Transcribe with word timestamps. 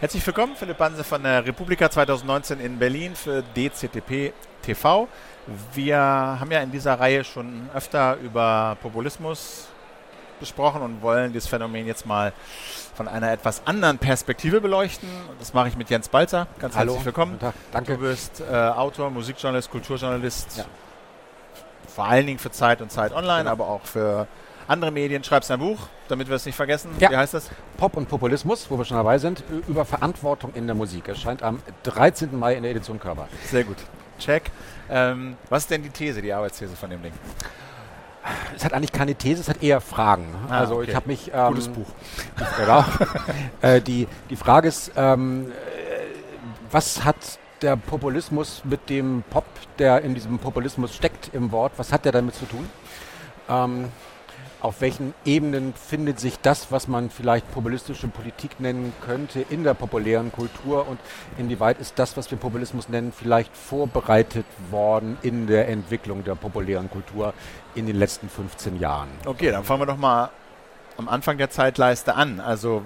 Herzlich 0.00 0.26
willkommen, 0.26 0.56
Philipp 0.56 0.78
Banse 0.78 1.04
von 1.04 1.22
der 1.22 1.44
Republika 1.44 1.90
2019 1.90 2.58
in 2.58 2.78
Berlin 2.78 3.14
für 3.14 3.42
DCTP 3.42 4.32
TV. 4.62 5.08
Wir 5.74 5.98
haben 5.98 6.50
ja 6.50 6.60
in 6.60 6.72
dieser 6.72 6.98
Reihe 6.98 7.22
schon 7.22 7.68
öfter 7.74 8.16
über 8.16 8.78
Populismus 8.80 9.68
besprochen 10.40 10.80
und 10.80 11.02
wollen 11.02 11.34
das 11.34 11.46
Phänomen 11.46 11.86
jetzt 11.86 12.06
mal 12.06 12.32
von 12.94 13.08
einer 13.08 13.30
etwas 13.30 13.60
anderen 13.66 13.98
Perspektive 13.98 14.62
beleuchten. 14.62 15.06
Das 15.38 15.52
mache 15.52 15.68
ich 15.68 15.76
mit 15.76 15.90
Jens 15.90 16.08
Balzer. 16.08 16.46
Ganz 16.58 16.76
Hallo. 16.76 16.92
herzlich 16.92 17.04
willkommen. 17.04 17.32
Guten 17.32 17.44
Tag. 17.44 17.54
Danke. 17.70 17.98
Du 17.98 18.00
bist 18.00 18.40
äh, 18.40 18.54
Autor, 18.54 19.10
Musikjournalist, 19.10 19.70
Kulturjournalist. 19.70 20.56
Ja. 20.56 20.64
Vor 21.94 22.06
allen 22.06 22.24
Dingen 22.24 22.38
für 22.38 22.50
Zeit 22.50 22.80
und 22.80 22.90
Zeit 22.90 23.12
Online, 23.12 23.40
genau. 23.40 23.50
aber 23.50 23.68
auch 23.68 23.82
für 23.84 24.26
andere 24.70 24.90
Medien. 24.90 25.22
Schreibst 25.24 25.50
ein 25.50 25.58
Buch, 25.58 25.78
damit 26.08 26.28
wir 26.28 26.36
es 26.36 26.46
nicht 26.46 26.54
vergessen. 26.54 26.90
Ja. 26.98 27.10
Wie 27.10 27.16
heißt 27.16 27.34
das? 27.34 27.50
Pop 27.76 27.96
und 27.96 28.08
Populismus, 28.08 28.70
wo 28.70 28.78
wir 28.78 28.84
schon 28.84 28.96
dabei 28.96 29.18
sind, 29.18 29.42
über 29.68 29.84
Verantwortung 29.84 30.52
in 30.54 30.66
der 30.66 30.76
Musik. 30.76 31.08
Erscheint 31.08 31.42
am 31.42 31.60
13. 31.82 32.38
Mai 32.38 32.54
in 32.54 32.62
der 32.62 32.70
Edition 32.72 32.98
Körper. 32.98 33.28
Sehr 33.46 33.64
gut. 33.64 33.76
Check. 34.18 34.50
Ähm, 34.88 35.36
was 35.48 35.62
ist 35.62 35.70
denn 35.70 35.82
die 35.82 35.90
These, 35.90 36.22
die 36.22 36.32
Arbeitsthese 36.32 36.76
von 36.76 36.90
dem 36.90 37.02
Ding? 37.02 37.12
Es 38.54 38.64
hat 38.64 38.74
eigentlich 38.74 38.92
keine 38.92 39.14
These, 39.14 39.40
es 39.40 39.48
hat 39.48 39.62
eher 39.62 39.80
Fragen. 39.80 40.26
Ah, 40.48 40.60
also 40.60 40.76
okay. 40.76 40.90
ich 40.90 40.94
habe 40.94 41.08
mich... 41.08 41.30
Ähm, 41.32 41.48
Gutes 41.48 41.68
Buch. 41.68 41.86
Genau. 42.58 42.84
äh, 43.62 43.80
die, 43.80 44.06
die 44.28 44.36
Frage 44.36 44.68
ist, 44.68 44.92
ähm, 44.96 45.50
äh, 45.50 45.52
was 46.70 47.04
hat 47.04 47.16
der 47.62 47.76
Populismus 47.76 48.62
mit 48.64 48.88
dem 48.88 49.24
Pop, 49.30 49.44
der 49.78 50.02
in 50.02 50.14
diesem 50.14 50.38
Populismus 50.38 50.94
steckt 50.94 51.30
im 51.34 51.50
Wort, 51.52 51.72
was 51.76 51.92
hat 51.92 52.04
der 52.04 52.12
damit 52.12 52.34
zu 52.34 52.46
tun? 52.46 52.68
Ähm, 53.48 53.86
auf 54.60 54.80
welchen 54.80 55.14
Ebenen 55.24 55.72
findet 55.74 56.20
sich 56.20 56.38
das, 56.40 56.70
was 56.70 56.86
man 56.86 57.10
vielleicht 57.10 57.50
populistische 57.52 58.08
Politik 58.08 58.60
nennen 58.60 58.92
könnte, 59.04 59.40
in 59.48 59.64
der 59.64 59.74
populären 59.74 60.32
Kultur 60.32 60.86
und 60.86 61.00
inwieweit 61.38 61.80
ist 61.80 61.98
das, 61.98 62.16
was 62.16 62.30
wir 62.30 62.38
Populismus 62.38 62.88
nennen, 62.88 63.12
vielleicht 63.12 63.56
vorbereitet 63.56 64.44
worden 64.70 65.16
in 65.22 65.46
der 65.46 65.68
Entwicklung 65.68 66.24
der 66.24 66.34
populären 66.34 66.90
Kultur 66.90 67.32
in 67.74 67.86
den 67.86 67.96
letzten 67.96 68.28
15 68.28 68.78
Jahren? 68.78 69.08
Okay, 69.24 69.50
dann 69.50 69.64
fangen 69.64 69.80
wir 69.80 69.86
doch 69.86 69.96
mal 69.96 70.30
am 70.98 71.08
Anfang 71.08 71.38
der 71.38 71.50
Zeitleiste 71.50 72.14
an. 72.14 72.40
Also 72.40 72.82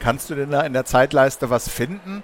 kannst 0.00 0.30
du 0.30 0.34
denn 0.34 0.50
da 0.50 0.62
in 0.62 0.72
der 0.72 0.84
Zeitleiste 0.84 1.50
was 1.50 1.68
finden? 1.68 2.22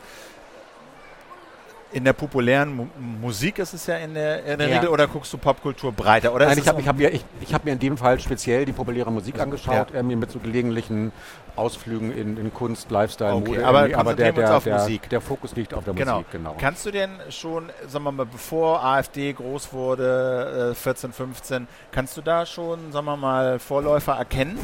In 1.97 2.05
der 2.05 2.13
populären 2.13 2.77
Mu 2.77 2.87
Musik 2.99 3.59
ist 3.59 3.73
es 3.73 3.87
ja 3.87 3.97
in 3.97 4.13
der, 4.13 4.45
in 4.45 4.59
der 4.59 4.69
Ja. 4.69 4.75
Regel 4.77 4.91
oder 4.91 5.07
guckst 5.07 5.33
du 5.33 5.39
Popkultur 5.39 5.93
breiter? 5.93 6.35
Oder 6.35 6.45
Nein, 6.45 6.59
ich 6.59 6.69
habe 6.69 6.85
hab 6.85 6.99
mir, 6.99 7.11
ich, 7.11 7.25
ich 7.41 7.55
hab 7.55 7.65
mir 7.65 7.73
in 7.73 7.79
dem 7.79 7.97
Fall 7.97 8.21
speziell 8.21 8.67
die 8.67 8.73
populäre 8.73 9.11
Musik 9.11 9.41
angeschaut, 9.41 9.93
ja. 9.93 10.01
äh, 10.01 10.03
mir 10.03 10.19
mit 10.19 10.31
so 10.31 10.39
gelegentlichen 10.39 11.11
Ausflügen 11.57 12.13
in, 12.15 12.37
in 12.37 12.53
Kunst, 12.53 12.91
Lifestyle, 12.91 13.33
Okay, 13.37 13.49
Mode. 13.49 13.67
aber 13.67 13.89
aber 13.97 14.13
der, 14.15 14.33
der, 14.33 14.61
der, 14.61 14.99
der 15.11 15.21
Fokus 15.23 15.57
liegt 15.57 15.73
auf 15.73 15.85
der 15.85 15.95
genau. 15.95 16.17
Musik, 16.17 16.33
genau. 16.33 16.55
Kannst 16.61 16.85
du 16.85 16.91
denn 16.91 17.13
schon, 17.31 17.71
sagen 17.89 18.05
wir 18.05 18.13
mal, 18.13 18.27
bevor 18.27 18.85
AfD 18.85 19.33
groß 19.33 19.73
wurde, 19.73 20.73
äh, 20.73 20.75
14, 20.75 21.15
15, 21.15 21.67
kannst 21.93 22.15
du 22.19 22.21
da 22.21 22.45
schon, 22.45 22.93
sagen 22.93 23.07
wir 23.07 23.17
mal, 23.17 23.59
Vorläufer 23.59 24.13
erkennen? 24.13 24.59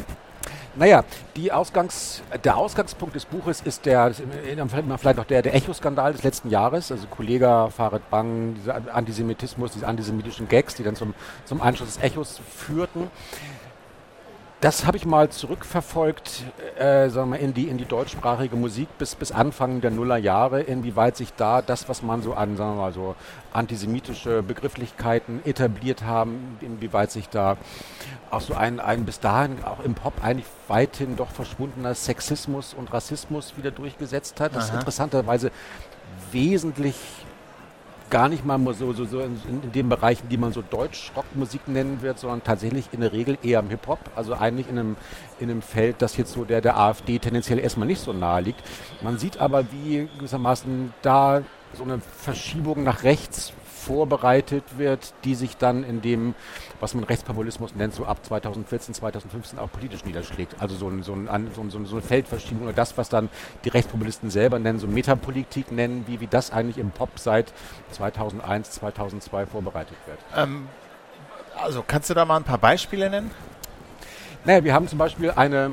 Naja, 0.75 1.03
die 1.35 1.51
Ausgangs, 1.51 2.23
der 2.43 2.57
Ausgangspunkt 2.57 3.15
des 3.15 3.25
Buches 3.25 3.61
ist 3.61 3.85
der, 3.85 4.11
vielleicht 4.13 5.17
noch 5.17 5.25
der, 5.25 5.43
der 5.43 5.53
Echo-Skandal 5.53 6.13
des 6.13 6.23
letzten 6.23 6.49
Jahres, 6.49 6.91
also 6.91 7.05
Kollege 7.07 7.69
Farid 7.75 8.09
Bang, 8.09 8.55
dieser 8.55 8.81
Antisemitismus, 8.91 9.73
diese 9.73 9.85
antisemitischen 9.85 10.47
Gags, 10.47 10.73
die 10.73 10.83
dann 10.83 10.95
zum, 10.95 11.13
zum 11.45 11.61
Einschluss 11.61 11.93
des 11.93 12.03
Echos 12.03 12.41
führten. 12.57 13.11
Das 14.63 14.85
habe 14.85 14.95
ich 14.95 15.05
mal 15.05 15.27
zurückverfolgt, 15.27 16.45
äh, 16.77 17.09
sagen 17.09 17.31
wir, 17.31 17.39
in 17.39 17.53
die, 17.53 17.67
in 17.67 17.77
die 17.77 17.83
deutschsprachige 17.83 18.55
Musik 18.55 18.87
bis, 18.97 19.13
bis 19.13 19.33
Anfang 19.33 19.81
der 19.81 19.91
Nullerjahre, 19.91 20.61
inwieweit 20.61 21.17
sich 21.17 21.33
da 21.33 21.61
das, 21.61 21.89
was 21.89 22.01
man 22.01 22.21
so 22.21 22.33
an, 22.33 22.55
sagen 22.55 22.77
wir 22.77 22.83
mal 22.83 22.93
so, 22.93 23.15
antisemitische 23.51 24.41
Begrifflichkeiten 24.41 25.41
etabliert 25.43 26.03
haben, 26.03 26.57
inwieweit 26.61 27.11
sich 27.11 27.27
da 27.27 27.57
auch 28.31 28.39
so 28.39 28.53
ein, 28.53 28.79
ein 28.79 29.03
bis 29.03 29.19
dahin 29.19 29.61
auch 29.65 29.83
im 29.83 29.95
Pop 29.95 30.23
eigentlich 30.23 30.47
weithin 30.69 31.17
doch 31.17 31.31
verschwundener 31.31 31.93
Sexismus 31.93 32.73
und 32.73 32.93
Rassismus 32.93 33.57
wieder 33.57 33.71
durchgesetzt 33.71 34.39
hat. 34.39 34.55
Das 34.55 34.63
ist 34.63 34.71
Aha. 34.71 34.79
interessanterweise 34.79 35.51
wesentlich 36.31 36.95
gar 38.13 38.29
nicht 38.29 38.45
mal 38.45 38.59
so, 38.75 38.93
so, 38.93 39.05
so 39.05 39.21
in, 39.21 39.41
in 39.49 39.71
den 39.71 39.89
Bereichen, 39.89 40.29
die 40.29 40.37
man 40.37 40.53
so 40.53 40.61
Deutsch-Rockmusik 40.61 41.67
nennen 41.67 42.03
wird, 42.03 42.19
sondern 42.19 42.43
tatsächlich 42.43 42.89
in 42.91 43.01
der 43.01 43.11
Regel 43.11 43.39
eher 43.41 43.59
im 43.59 43.69
Hip-Hop, 43.69 43.97
also 44.15 44.35
eigentlich 44.35 44.69
in 44.69 44.77
einem, 44.77 44.95
in 45.39 45.49
einem 45.49 45.63
Feld, 45.63 45.95
das 46.03 46.15
jetzt 46.15 46.33
so 46.33 46.45
der, 46.45 46.61
der 46.61 46.77
AfD 46.77 47.17
tendenziell 47.17 47.57
erstmal 47.57 47.87
nicht 47.87 48.01
so 48.01 48.13
nahe 48.13 48.41
liegt. 48.41 48.61
Man 49.01 49.17
sieht 49.17 49.39
aber, 49.39 49.65
wie 49.71 50.07
gewissermaßen 50.19 50.93
da 51.01 51.41
so 51.75 51.83
eine 51.83 51.99
Verschiebung 52.01 52.83
nach 52.83 53.01
rechts 53.01 53.51
vorbereitet 53.83 54.63
wird, 54.77 55.13
die 55.23 55.35
sich 55.35 55.57
dann 55.57 55.83
in 55.83 56.01
dem, 56.01 56.35
was 56.79 56.93
man 56.95 57.03
Rechtspopulismus 57.03 57.75
nennt, 57.75 57.93
so 57.93 58.05
ab 58.05 58.25
2014, 58.25 58.93
2015 58.95 59.59
auch 59.59 59.71
politisch 59.71 60.05
niederschlägt. 60.05 60.55
Also 60.59 60.75
so, 60.75 60.87
ein, 60.87 61.03
so, 61.03 61.13
ein, 61.13 61.49
so 61.53 61.61
ein- 61.61 61.85
so 61.85 61.95
eine 61.95 62.01
Feldverschiebung 62.01 62.63
oder 62.63 62.73
das, 62.73 62.97
was 62.97 63.09
dann 63.09 63.29
die 63.65 63.69
Rechtspopulisten 63.69 64.29
selber 64.29 64.59
nennen, 64.59 64.79
so 64.79 64.87
Metapolitik 64.87 65.71
nennen, 65.71 66.05
wie, 66.07 66.19
wie 66.21 66.27
das 66.27 66.51
eigentlich 66.51 66.77
im 66.77 66.91
Pop 66.91 67.09
seit 67.17 67.53
2001, 67.91 68.71
2002 68.71 69.45
vorbereitet 69.45 69.97
wird. 70.05 70.19
Ähm, 70.35 70.67
also 71.61 71.83
kannst 71.85 72.09
du 72.09 72.13
da 72.13 72.25
mal 72.25 72.37
ein 72.37 72.43
paar 72.43 72.57
Beispiele 72.57 73.09
nennen? 73.09 73.31
Naja, 74.45 74.63
wir 74.63 74.73
haben 74.73 74.87
zum 74.87 74.97
Beispiel 74.97 75.31
eine, 75.31 75.71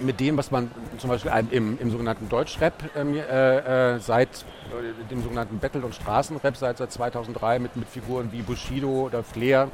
mit 0.00 0.20
dem, 0.20 0.36
was 0.36 0.50
man 0.50 0.70
zum 0.98 1.10
Beispiel 1.10 1.32
im, 1.50 1.78
im 1.78 1.90
sogenannten 1.90 2.28
Deutschrap 2.28 2.74
ähm, 2.96 3.14
äh, 3.14 3.94
äh, 3.94 3.98
seit 3.98 4.28
äh, 4.28 5.08
dem 5.10 5.22
sogenannten 5.22 5.58
Battle- 5.58 5.82
und 5.82 5.94
Straßenrap 5.94 6.56
seit, 6.56 6.78
seit 6.78 6.92
2003 6.92 7.58
mit, 7.58 7.76
mit 7.76 7.88
Figuren 7.88 8.32
wie 8.32 8.42
Bushido 8.42 9.06
oder 9.06 9.22
Flair 9.22 9.68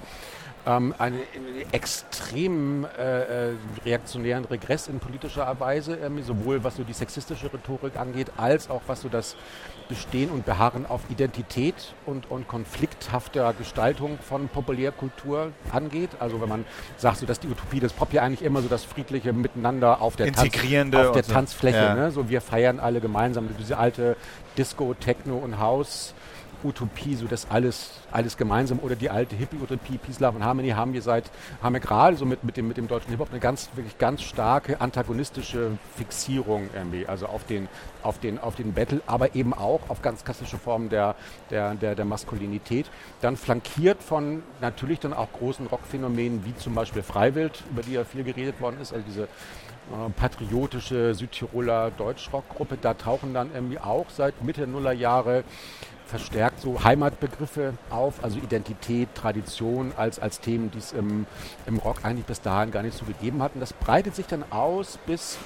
ähm, 0.66 0.94
einen 0.98 1.20
extrem 1.72 2.84
äh, 2.84 3.48
äh, 3.50 3.52
reaktionären 3.84 4.44
Regress 4.44 4.88
in 4.88 4.98
politischer 4.98 5.58
Weise, 5.60 5.96
ähm, 5.96 6.22
sowohl 6.22 6.64
was 6.64 6.76
so 6.76 6.82
die 6.84 6.92
sexistische 6.92 7.52
Rhetorik 7.52 7.96
angeht, 7.96 8.32
als 8.36 8.68
auch 8.68 8.82
was 8.86 9.02
so 9.02 9.08
das 9.08 9.36
Bestehen 9.88 10.30
und 10.30 10.44
Beharren 10.44 10.84
auf 10.84 11.02
Identität 11.10 11.94
und, 12.06 12.28
und 12.28 12.48
konflikthafter 12.48 13.54
Gestaltung 13.56 14.18
von 14.18 14.48
Populärkultur 14.48 15.52
angeht. 15.70 16.10
Also 16.18 16.40
wenn 16.40 16.48
man 16.48 16.64
sagt, 16.96 17.18
so 17.18 17.26
dass 17.26 17.38
die 17.38 17.46
Utopie 17.46 17.78
des 17.78 17.92
Pop 17.92 18.12
ja 18.12 18.22
eigentlich 18.22 18.42
immer 18.42 18.62
so 18.62 18.68
das 18.68 18.84
friedliche 18.84 19.32
Miteinander 19.32 20.02
auf 20.02 20.16
der, 20.16 20.26
Tanz, 20.32 20.52
auf 21.06 21.12
der 21.12 21.22
so. 21.22 21.32
Tanzfläche, 21.32 21.76
Ja. 21.76 21.94
ne? 21.94 22.10
so 22.10 22.28
wir 22.28 22.40
feiern 22.40 22.80
alle 22.80 23.00
gemeinsam 23.00 23.48
diese 23.60 23.78
alte 23.78 24.16
Disco, 24.58 24.94
Techno 24.94 25.36
und 25.36 25.60
House 25.60 26.14
Utopie, 26.64 27.14
so 27.14 27.26
das 27.26 27.50
alles, 27.50 27.92
alles 28.10 28.36
gemeinsam 28.36 28.78
oder 28.80 28.96
die 28.96 29.10
alte 29.10 29.36
Hippie-Utopie, 29.36 29.98
Peace, 29.98 30.20
Love 30.20 30.36
and 30.36 30.44
Harmony 30.44 30.70
haben 30.70 30.92
wir 30.92 31.02
seit, 31.02 31.30
haben 31.62 31.74
wir 31.74 31.80
gerade 31.80 32.16
so 32.16 32.24
mit, 32.24 32.44
mit, 32.44 32.56
dem, 32.56 32.68
mit 32.68 32.76
dem 32.76 32.88
deutschen 32.88 33.10
Hip-Hop 33.10 33.30
eine 33.30 33.40
ganz, 33.40 33.70
wirklich 33.74 33.98
ganz 33.98 34.22
starke 34.22 34.80
antagonistische 34.80 35.78
Fixierung 35.96 36.68
irgendwie, 36.74 37.06
also 37.06 37.26
auf 37.26 37.44
den, 37.44 37.68
auf 38.02 38.18
den, 38.18 38.38
auf 38.38 38.56
den 38.56 38.72
Battle, 38.72 39.00
aber 39.06 39.34
eben 39.34 39.54
auch 39.54 39.80
auf 39.88 40.02
ganz 40.02 40.24
klassische 40.24 40.58
Formen 40.58 40.88
der, 40.88 41.14
der, 41.50 41.74
der, 41.74 41.94
der 41.94 42.04
Maskulinität. 42.04 42.86
Dann 43.20 43.36
flankiert 43.36 44.02
von 44.02 44.42
natürlich 44.60 45.00
dann 45.00 45.12
auch 45.12 45.32
großen 45.32 45.66
Rockphänomenen 45.66 46.44
wie 46.44 46.56
zum 46.56 46.74
Beispiel 46.74 47.02
Freiwild, 47.02 47.62
über 47.70 47.82
die 47.82 47.92
ja 47.92 48.04
viel 48.04 48.24
geredet 48.24 48.60
worden 48.60 48.80
ist, 48.80 48.92
also 48.92 49.04
diese 49.06 49.28
äh, 49.92 50.10
patriotische 50.10 51.14
Südtiroler 51.14 51.90
Deutschrockgruppe, 51.90 52.78
da 52.80 52.94
tauchen 52.94 53.34
dann 53.34 53.50
irgendwie 53.54 53.78
auch 53.78 54.06
seit 54.10 54.42
Mitte 54.42 54.66
Nullerjahre 54.66 55.44
verstärkt 56.06 56.60
so 56.60 56.84
Heimatbegriffe 56.84 57.74
auf, 57.90 58.22
also 58.22 58.38
Identität, 58.38 59.08
Tradition 59.14 59.92
als, 59.96 60.18
als 60.18 60.40
Themen, 60.40 60.70
die 60.70 60.78
es 60.78 60.92
im, 60.92 61.26
im 61.66 61.78
Rock 61.78 62.04
eigentlich 62.04 62.26
bis 62.26 62.40
dahin 62.40 62.70
gar 62.70 62.82
nicht 62.82 62.96
so 62.96 63.04
gegeben 63.04 63.42
hatten. 63.42 63.60
Das 63.60 63.72
breitet 63.72 64.14
sich 64.14 64.26
dann 64.26 64.44
aus 64.50 64.98
bis, 65.06 65.38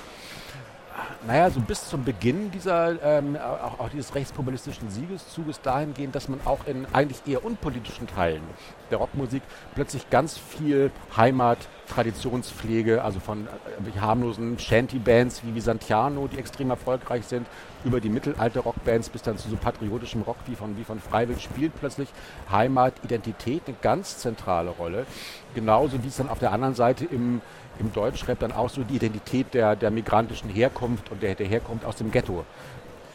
naja, 1.27 1.51
so 1.51 1.61
bis 1.61 1.89
zum 1.89 2.05
Beginn 2.05 2.51
dieser, 2.51 3.03
ähm, 3.03 3.37
auch, 3.37 3.79
auch 3.79 3.89
dieses 3.91 4.15
rechtspopulistischen 4.15 4.91
Siegeszuges 4.91 5.61
dahingehend, 5.61 6.15
dass 6.15 6.29
man 6.29 6.41
auch 6.45 6.67
in 6.67 6.87
eigentlich 6.93 7.21
eher 7.27 7.45
unpolitischen 7.45 8.07
Teilen 8.07 8.43
der 8.91 8.99
Rockmusik 8.99 9.43
plötzlich 9.75 10.09
ganz 10.11 10.39
viel 10.39 10.91
Heimat, 11.17 11.59
Traditionspflege, 11.89 13.03
also 13.03 13.21
von 13.21 13.47
äh, 13.47 14.01
harmlosen 14.01 14.59
Shanty-Bands 14.59 15.43
wie 15.45 15.55
Visantiano, 15.55 16.29
die 16.29 16.39
extrem 16.39 16.71
erfolgreich 16.71 17.27
sind, 17.27 17.47
über 17.85 18.01
die 18.01 18.09
Mittelalter-Rockbands 18.09 19.09
bis 19.09 19.23
dann 19.23 19.39
zu 19.39 19.49
so 19.49 19.57
patriotischem 19.57 20.23
Rock 20.23 20.37
wie 20.47 20.55
von, 20.55 20.77
wie 20.77 20.85
von 20.85 21.01
Freiwild 21.01 21.41
spielt 21.41 21.73
plötzlich 21.79 22.09
Heimat, 22.51 22.95
Identität 23.05 23.63
eine 23.67 23.77
ganz 23.81 24.19
zentrale 24.19 24.71
Rolle. 24.71 25.07
Genauso 25.55 26.03
wie 26.03 26.09
es 26.09 26.17
dann 26.17 26.29
auf 26.29 26.39
der 26.39 26.53
anderen 26.53 26.75
Seite 26.75 27.05
im, 27.05 27.41
im 27.81 27.93
Deutschrap 27.93 28.39
dann 28.39 28.53
auch 28.53 28.71
so 28.71 28.83
die 28.85 28.97
Identität 28.97 29.55
der, 29.55 29.77
der 29.77 29.91
migrantischen 29.91 30.51
Herkunft 30.51 31.11
und 31.11 31.23
der, 31.23 31.35
der 31.35 31.47
Herkunft 31.47 31.85
aus 31.85 31.97
dem 31.97 32.11
Ghetto 32.11 32.45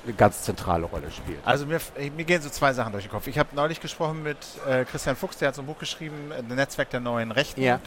eine 0.06 0.13
ganz 0.13 0.44
zentrale 0.44 0.85
Rolle 0.85 1.12
spielt. 1.12 1.39
Also 1.45 1.65
mir, 1.65 1.79
mir 2.15 2.25
gehen 2.25 2.41
so 2.41 2.50
zwei 2.50 2.73
Sachen 2.73 2.91
durch 2.91 3.06
den 3.06 3.12
Kopf. 3.12 3.27
Ich 3.27 3.39
habe 3.39 3.56
neulich 3.56 3.81
gesprochen 3.81 4.23
mit 4.23 4.38
äh, 4.67 4.85
Christian 4.85 5.15
Fuchs, 5.15 5.38
der 5.38 5.50
hat 5.50 5.56
so 5.56 5.62
ein 5.62 5.65
Buch 5.65 5.79
geschrieben, 5.79 6.31
äh, 6.31 6.41
Netzwerk 6.53 6.89
der 6.91 7.00
neuen 7.00 7.31
Rechten. 7.31 7.62
Ja. 7.62 7.79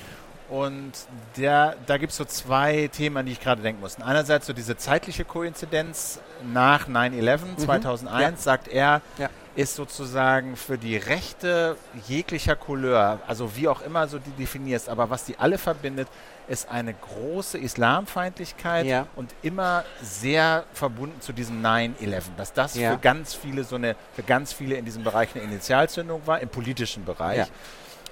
Und 0.48 0.92
der, 1.36 1.76
da 1.86 1.98
gibt 1.98 2.12
es 2.12 2.16
so 2.16 2.25
zwei 2.25 2.88
Themen, 2.88 3.19
an 3.19 3.26
die 3.26 3.32
ich 3.32 3.40
gerade 3.40 3.60
denken 3.60 3.82
muss. 3.82 4.00
Einerseits 4.00 4.46
so 4.46 4.54
diese 4.54 4.76
zeitliche 4.78 5.25
Koinzidenz 5.25 6.20
nach 6.52 6.88
9-11 6.88 7.38
mhm. 7.38 7.58
2001, 7.58 8.22
ja. 8.22 8.36
sagt 8.36 8.69
er, 8.69 9.02
ja. 9.19 9.28
ist 9.56 9.75
sozusagen 9.75 10.56
für 10.56 10.78
die 10.78 10.96
Rechte 10.96 11.76
jeglicher 12.06 12.56
Couleur, 12.56 13.20
also 13.26 13.56
wie 13.56 13.69
auch 13.69 13.82
immer 13.82 14.08
so 14.08 14.19
die 14.19 14.30
definierst, 14.30 14.88
aber 14.88 15.10
was 15.10 15.25
die 15.25 15.38
alle 15.38 15.58
verbindet, 15.58 16.08
ist 16.49 16.69
eine 16.71 16.95
große 16.95 17.59
Islamfeindlichkeit 17.59 18.87
ja. 18.87 19.06
und 19.17 19.35
immer 19.43 19.85
sehr 20.03 20.65
verbunden 20.73 21.21
zu 21.21 21.33
diesem 21.33 21.62
9-11. 21.62 22.23
Dass 22.37 22.53
das 22.53 22.73
für 22.73 22.99
ganz 23.00 23.35
viele 23.35 23.65
so 23.65 23.77
eine, 23.77 23.97
für 24.15 24.23
ganz 24.23 24.53
viele 24.53 24.77
in 24.77 24.85
diesem 24.85 25.05
Bereich 25.05 25.35
eine 25.35 25.45
Initialzündung 25.45 26.23
war, 26.27 26.41
im 26.41 26.49
politischen 26.49 27.05
Bereich. 27.05 27.49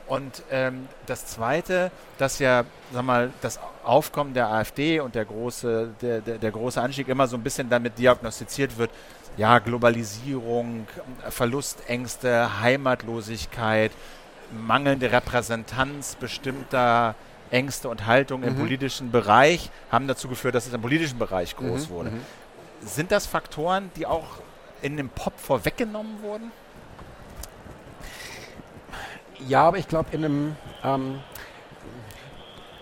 Und 0.07 0.43
ähm, 0.53 0.89
das 1.07 1.27
Zweite, 1.27 1.91
dass 2.19 2.39
ja, 2.39 2.65
sag 2.93 3.03
mal, 3.03 3.33
das 3.41 3.59
Aufkommen 3.83 4.35
der 4.35 4.49
AfD 4.49 5.01
und 5.01 5.15
der 5.15 5.25
große, 5.25 5.95
der, 6.01 6.21
der, 6.21 6.39
der 6.39 6.51
große 6.53 6.81
Anstieg 6.81 7.09
immer 7.09 7.27
so 7.27 7.37
ein 7.37 7.43
bisschen 7.43 7.69
damit 7.69 7.99
diagnostiziert 7.99 8.79
wird, 8.79 8.91
ja, 9.37 9.59
Globalisierung, 9.59 10.87
Verlustängste, 11.29 12.61
Heimatlosigkeit, 12.61 13.91
mangelnde 14.53 15.11
Repräsentanz 15.11 16.15
bestimmter 16.15 17.17
Ängste 17.51 17.89
und 17.89 18.07
Haltungen 18.07 18.49
mhm. 18.49 18.57
im 18.57 18.63
politischen 18.63 19.11
Bereich 19.11 19.71
haben 19.91 20.09
dazu 20.09 20.29
geführt, 20.29 20.55
dass 20.55 20.67
es 20.67 20.73
im 20.73 20.83
politischen 20.83 21.19
Bereich 21.19 21.57
groß 21.57 21.89
mhm. 21.89 21.93
wurde. 21.93 22.11
Mhm. 22.11 22.21
Sind 22.81 23.11
das 23.11 23.27
Faktoren, 23.27 23.91
die 23.97 24.07
auch 24.07 24.27
in 24.83 24.97
dem 24.97 25.09
Pop 25.09 25.39
vorweggenommen 25.39 26.23
wurden? 26.23 26.51
Ja, 29.47 29.65
aber 29.65 29.79
ich 29.79 29.89
glaube 29.89 30.09
in 30.13 30.25
einem 30.25 30.57
ähm, 30.83 31.21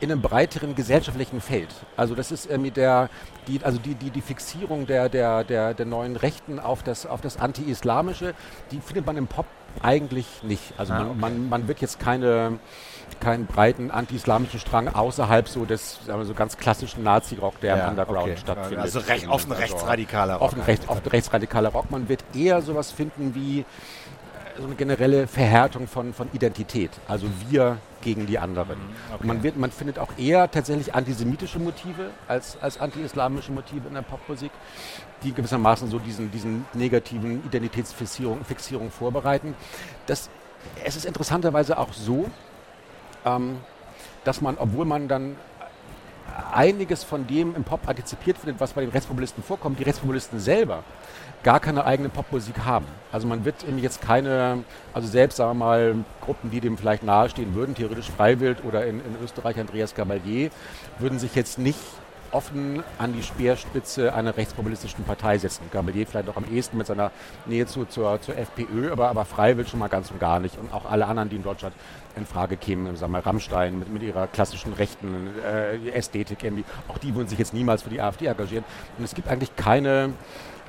in 0.04 0.12
einem 0.12 0.20
breiteren 0.20 0.74
gesellschaftlichen 0.74 1.40
Feld. 1.40 1.68
Also 1.96 2.14
das 2.14 2.30
ist 2.30 2.46
irgendwie 2.46 2.70
der, 2.70 3.08
die, 3.48 3.60
also 3.62 3.78
die, 3.78 3.94
die, 3.94 4.10
die 4.10 4.20
Fixierung 4.20 4.86
der, 4.86 5.08
der, 5.08 5.44
der, 5.44 5.72
der 5.72 5.86
neuen 5.86 6.16
Rechten 6.16 6.60
auf 6.60 6.82
das, 6.82 7.06
auf 7.06 7.22
das 7.22 7.38
Anti-Islamische, 7.38 8.34
die 8.70 8.80
findet 8.80 9.06
man 9.06 9.16
im 9.16 9.26
Pop 9.26 9.46
eigentlich 9.82 10.26
nicht. 10.42 10.74
Also 10.76 10.92
ah, 10.92 10.98
man, 10.98 11.06
okay. 11.08 11.18
man, 11.20 11.48
man 11.48 11.68
wird 11.68 11.80
jetzt 11.80 11.98
keine, 11.98 12.58
keinen 13.18 13.46
breiten 13.46 13.90
anti-islamischen 13.90 14.60
Strang 14.60 14.88
außerhalb 14.88 15.48
so 15.48 15.64
des 15.64 16.00
sagen 16.04 16.20
wir, 16.20 16.26
so 16.26 16.34
ganz 16.34 16.58
klassischen 16.58 17.02
Nazi-Rock, 17.02 17.60
der 17.60 17.76
ja, 17.76 17.84
im 17.84 17.90
Underground 17.90 18.30
okay. 18.30 18.36
stattfindet. 18.36 18.80
Also 18.80 19.00
recht, 19.00 19.26
offen 19.26 19.52
rechtsradikaler 19.52 20.34
Rock. 20.34 20.42
Offen, 20.42 20.60
recht, 20.62 20.88
offen 20.88 21.08
rechtsradikaler 21.08 21.70
Rock. 21.70 21.90
Man 21.90 22.10
wird 22.10 22.22
eher 22.34 22.60
sowas 22.60 22.92
finden 22.92 23.34
wie 23.34 23.64
so 24.56 24.64
eine 24.64 24.74
generelle 24.74 25.26
Verhärtung 25.26 25.86
von, 25.86 26.12
von 26.14 26.28
Identität. 26.32 26.90
Also 27.08 27.26
wir 27.48 27.78
gegen 28.02 28.26
die 28.26 28.38
anderen. 28.38 28.78
Mhm, 28.78 29.14
okay. 29.14 29.26
Man, 29.26 29.42
wird, 29.42 29.56
man 29.56 29.70
findet 29.70 29.98
auch 29.98 30.10
eher 30.18 30.50
tatsächlich 30.50 30.94
antisemitische 30.94 31.58
Motive 31.58 32.10
als, 32.28 32.58
als 32.60 32.78
anti-islamische 32.78 33.50
Motive 33.52 33.88
in 33.88 33.94
der 33.94 34.02
Popmusik, 34.02 34.50
die 35.22 35.32
gewissermaßen 35.32 35.90
so 35.90 35.98
diesen, 35.98 36.30
diesen 36.30 36.66
negativen 36.74 37.44
Identitätsfixierung 37.46 38.44
Fixierung 38.44 38.90
vorbereiten. 38.90 39.54
Das, 40.06 40.28
es 40.84 40.96
ist 40.96 41.06
interessanterweise 41.06 41.78
auch 41.78 41.92
so, 41.92 42.26
ähm, 43.24 43.58
dass 44.24 44.40
man, 44.40 44.56
obwohl 44.58 44.84
man 44.84 45.08
dann 45.08 45.36
einiges 46.52 47.04
von 47.04 47.26
dem 47.26 47.54
im 47.54 47.64
Pop 47.64 47.88
antizipiert 47.88 48.38
findet, 48.38 48.60
was 48.60 48.72
bei 48.72 48.82
den 48.82 48.90
Rechtspopulisten 48.90 49.42
vorkommt, 49.42 49.78
die 49.78 49.84
Rechtspopulisten 49.84 50.40
selber 50.40 50.84
gar 51.44 51.60
keine 51.60 51.84
eigene 51.84 52.08
Popmusik 52.08 52.64
haben. 52.64 52.86
Also 53.12 53.28
man 53.28 53.44
wird 53.44 53.62
eben 53.68 53.78
jetzt 53.78 54.00
keine, 54.00 54.64
also 54.92 55.06
selbst 55.06 55.36
sagen 55.36 55.50
wir 55.50 55.64
mal 55.64 56.04
Gruppen, 56.22 56.50
die 56.50 56.60
dem 56.60 56.76
vielleicht 56.76 57.04
nahestehen 57.04 57.54
würden, 57.54 57.74
theoretisch 57.74 58.10
Freiwild 58.10 58.64
oder 58.64 58.86
in, 58.86 58.98
in 58.98 59.16
Österreich 59.22 59.60
Andreas 59.60 59.94
Gabalier, 59.94 60.50
würden 60.98 61.18
sich 61.18 61.34
jetzt 61.34 61.58
nicht 61.58 61.78
offen 62.32 62.82
an 62.98 63.12
die 63.12 63.22
Speerspitze 63.22 64.12
einer 64.12 64.36
rechtspopulistischen 64.36 65.04
Partei 65.04 65.38
setzen. 65.38 65.64
Gabalier 65.70 66.06
vielleicht 66.06 66.28
auch 66.28 66.36
am 66.36 66.44
ehesten 66.50 66.78
mit 66.78 66.86
seiner 66.86 67.12
Nähe 67.46 67.66
zu, 67.66 67.84
zur, 67.84 68.20
zur 68.20 68.36
FPÖ, 68.36 68.90
aber, 68.90 69.08
aber 69.08 69.24
Freiwild 69.24 69.68
schon 69.68 69.78
mal 69.78 69.88
ganz 69.88 70.10
und 70.10 70.18
gar 70.18 70.40
nicht. 70.40 70.58
Und 70.58 70.72
auch 70.72 70.90
alle 70.90 71.06
anderen, 71.06 71.28
die 71.28 71.36
in 71.36 71.44
Deutschland 71.44 71.74
in 72.16 72.26
Frage 72.26 72.56
kämen, 72.56 72.96
sagen 72.96 73.12
wir 73.12 73.24
Rammstein 73.24 73.78
mit, 73.78 73.92
mit 73.92 74.02
ihrer 74.02 74.26
klassischen 74.26 74.72
rechten 74.72 75.28
äh, 75.44 75.90
Ästhetik 75.90 76.42
irgendwie, 76.42 76.64
auch 76.88 76.98
die 76.98 77.14
würden 77.14 77.28
sich 77.28 77.38
jetzt 77.38 77.54
niemals 77.54 77.82
für 77.82 77.90
die 77.90 78.00
AfD 78.00 78.26
engagieren. 78.26 78.64
Und 78.98 79.04
es 79.04 79.14
gibt 79.14 79.28
eigentlich 79.28 79.54
keine 79.54 80.12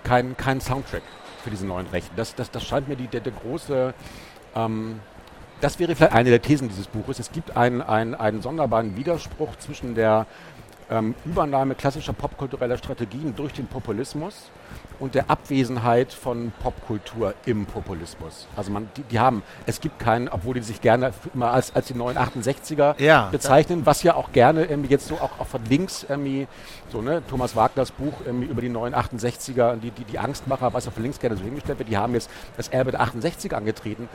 keinen 0.06 0.38
kein 0.38 0.62
Soundtrack 0.62 1.02
für 1.44 1.50
diese 1.50 1.66
neuen 1.66 1.88
Rechte. 1.88 2.12
Das, 2.16 2.34
das, 2.36 2.50
das 2.50 2.64
scheint 2.64 2.88
mir 2.88 2.96
die, 2.96 3.08
der, 3.08 3.20
der 3.20 3.34
große, 3.34 3.94
ähm, 4.56 5.02
das 5.60 5.80
wäre 5.80 5.96
vielleicht 5.96 6.14
eine 6.14 6.30
der 6.30 6.42
Thesen 6.42 6.70
dieses 6.70 6.88
Buches. 6.88 7.20
Es 7.20 7.32
gibt 7.32 7.58
einen, 7.58 7.82
einen, 7.82 8.16
einen 8.16 8.42
sonderbaren 8.42 8.96
Widerspruch 8.96 9.58
zwischen 9.58 9.96
der 9.96 10.26
ähm, 10.90 11.16
Übernahme 11.26 11.76
klassischer 11.76 12.14
popkultureller 12.14 12.78
Strategien 12.78 13.36
durch 13.36 13.54
den 13.54 13.68
Populismus 13.68 14.52
und 15.00 15.16
der 15.16 15.30
Abwesenheit 15.30 16.14
von 16.14 16.52
Popkultur 16.62 17.34
im 17.46 17.66
Populismus. 17.66 18.48
Also 18.56 18.72
man, 18.72 18.90
die, 18.96 19.04
die, 19.04 19.20
haben, 19.20 19.44
es 19.66 19.82
gibt 19.82 20.00
keinen, 20.00 20.30
obwohl 20.30 20.54
die 20.54 20.62
sich 20.62 20.82
gerne 20.82 21.12
immer 21.34 21.52
als, 21.52 21.76
als 21.76 21.88
die 21.88 21.96
neuen 21.96 22.18
68er 22.18 23.02
ja, 23.02 23.30
bezeichnen, 23.30 23.86
was 23.86 24.04
ja 24.04 24.16
auch 24.16 24.32
gerne 24.32 24.66
irgendwie 24.66 24.92
jetzt 24.92 25.08
so 25.08 25.16
auch, 25.16 25.40
auch 25.40 25.48
von 25.48 25.64
links 25.66 26.06
irgendwie, 26.08 26.48
so 26.92 27.02
ne, 27.02 27.22
Thomas 27.28 27.56
Wagners 27.56 27.92
Buch 27.92 28.14
irgendwie 28.26 28.48
über 28.48 28.62
die 28.62 28.70
neuen 28.70 28.96
68er, 28.96 29.76
die, 29.78 29.92
die, 29.92 30.06
die 30.06 30.20
Angstmacher, 30.20 30.74
was 30.74 30.88
auch 30.88 30.94
von 30.94 31.04
links 31.04 31.20
gerne 31.20 31.36
so 31.36 31.44
hingestellt 31.44 31.80
wird, 31.80 31.90
die 31.90 31.98
haben 31.98 32.14
jetzt 32.14 32.30
das 32.58 32.70
Erbe 32.70 32.92
der 32.92 33.02
68er 33.02 33.56
angetreten. 33.56 34.08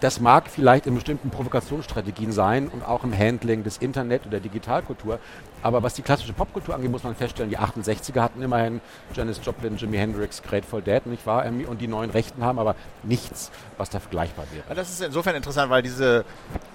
Das 0.00 0.20
mag 0.20 0.48
vielleicht 0.50 0.86
in 0.86 0.94
bestimmten 0.94 1.30
Provokationsstrategien 1.30 2.32
sein 2.32 2.68
und 2.68 2.84
auch 2.84 3.04
im 3.04 3.16
Handling 3.16 3.62
des 3.64 3.78
Internet 3.78 4.26
oder 4.26 4.38
Digitalkultur. 4.40 5.18
Aber 5.62 5.82
was 5.82 5.94
die 5.94 6.02
klassische 6.02 6.34
Popkultur 6.34 6.74
angeht, 6.74 6.90
muss 6.90 7.04
man 7.04 7.14
feststellen, 7.14 7.48
die 7.48 7.58
68er 7.58 8.20
hatten 8.20 8.42
immerhin 8.42 8.82
Janis 9.14 9.40
Joplin, 9.42 9.76
Jimi 9.76 9.96
Hendrix, 9.96 10.42
Grateful 10.42 10.82
Dead, 10.82 11.06
nicht 11.06 11.24
wahr? 11.26 11.46
Und 11.46 11.80
die 11.80 11.88
neuen 11.88 12.10
Rechten 12.10 12.44
haben 12.44 12.58
aber 12.58 12.76
nichts, 13.02 13.50
was 13.78 13.88
da 13.88 13.98
vergleichbar 13.98 14.44
wäre. 14.52 14.74
Das 14.74 14.90
ist 14.90 15.00
insofern 15.00 15.36
interessant, 15.36 15.70
weil 15.70 15.82
diese 15.82 16.26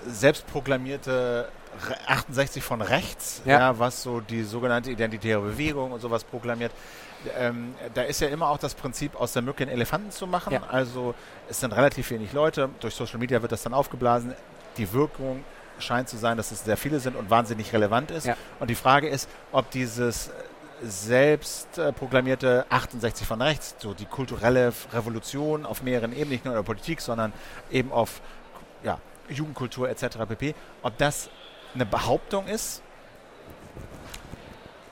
selbstproklamierte 0.07 1.49
68 2.07 2.63
von 2.63 2.81
rechts, 2.81 3.41
ja. 3.45 3.59
ja. 3.59 3.79
was 3.79 4.03
so 4.03 4.19
die 4.19 4.43
sogenannte 4.43 4.91
identitäre 4.91 5.41
Bewegung 5.41 5.91
und 5.91 6.01
sowas 6.01 6.23
proklamiert, 6.23 6.71
ähm, 7.37 7.75
da 7.93 8.03
ist 8.03 8.21
ja 8.21 8.27
immer 8.27 8.49
auch 8.49 8.57
das 8.57 8.75
Prinzip, 8.75 9.19
aus 9.19 9.33
der 9.33 9.41
Mücke 9.41 9.63
einen 9.63 9.71
Elefanten 9.71 10.11
zu 10.11 10.27
machen. 10.27 10.53
Ja. 10.53 10.63
Also 10.69 11.15
es 11.49 11.59
sind 11.59 11.73
relativ 11.73 12.09
wenig 12.11 12.33
Leute, 12.33 12.69
durch 12.79 12.95
Social 12.95 13.19
Media 13.19 13.41
wird 13.41 13.51
das 13.51 13.63
dann 13.63 13.73
aufgeblasen. 13.73 14.33
Die 14.77 14.91
Wirkung 14.93 15.43
scheint 15.79 16.09
zu 16.09 16.17
sein, 16.17 16.37
dass 16.37 16.51
es 16.51 16.63
sehr 16.63 16.77
viele 16.77 16.99
sind 16.99 17.15
und 17.15 17.29
wahnsinnig 17.29 17.73
relevant 17.73 18.11
ist. 18.11 18.25
Ja. 18.25 18.35
Und 18.59 18.69
die 18.69 18.75
Frage 18.75 19.07
ist, 19.07 19.29
ob 19.51 19.69
dieses 19.71 20.31
selbst 20.81 21.77
äh, 21.77 21.91
proklamierte 21.91 22.65
68 22.69 23.27
von 23.27 23.41
rechts, 23.41 23.75
so 23.79 23.93
die 23.93 24.05
kulturelle 24.05 24.71
Revolution 24.93 25.65
auf 25.65 25.83
mehreren 25.83 26.13
Ebenen, 26.13 26.29
nicht 26.29 26.45
nur 26.45 26.53
in 26.53 26.59
der 26.59 26.65
Politik, 26.65 27.01
sondern 27.01 27.33
eben 27.69 27.91
auf 27.91 28.21
ja, 28.83 28.99
Jugendkultur 29.27 29.89
etc. 29.89 30.19
pp., 30.27 30.55
ob 30.81 30.97
das 30.97 31.29
eine 31.73 31.85
Behauptung 31.85 32.47
ist 32.47 32.81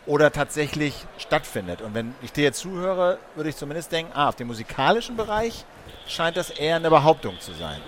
oder 0.05 0.31
tatsächlich 0.31 1.05
stattfindet. 1.17 1.81
Und 1.81 1.93
wenn 1.93 2.15
ich 2.21 2.31
dir 2.31 2.43
jetzt 2.43 2.59
zuhöre, 2.59 3.19
würde 3.35 3.49
ich 3.49 3.57
zumindest 3.57 3.91
denken, 3.91 4.11
ah, 4.15 4.29
auf 4.29 4.35
dem 4.35 4.47
musikalischen 4.47 5.17
Bereich 5.17 5.65
scheint 6.07 6.37
das 6.37 6.49
eher 6.49 6.77
eine 6.77 6.89
Behauptung 6.89 7.39
zu 7.39 7.53
sein. 7.53 7.81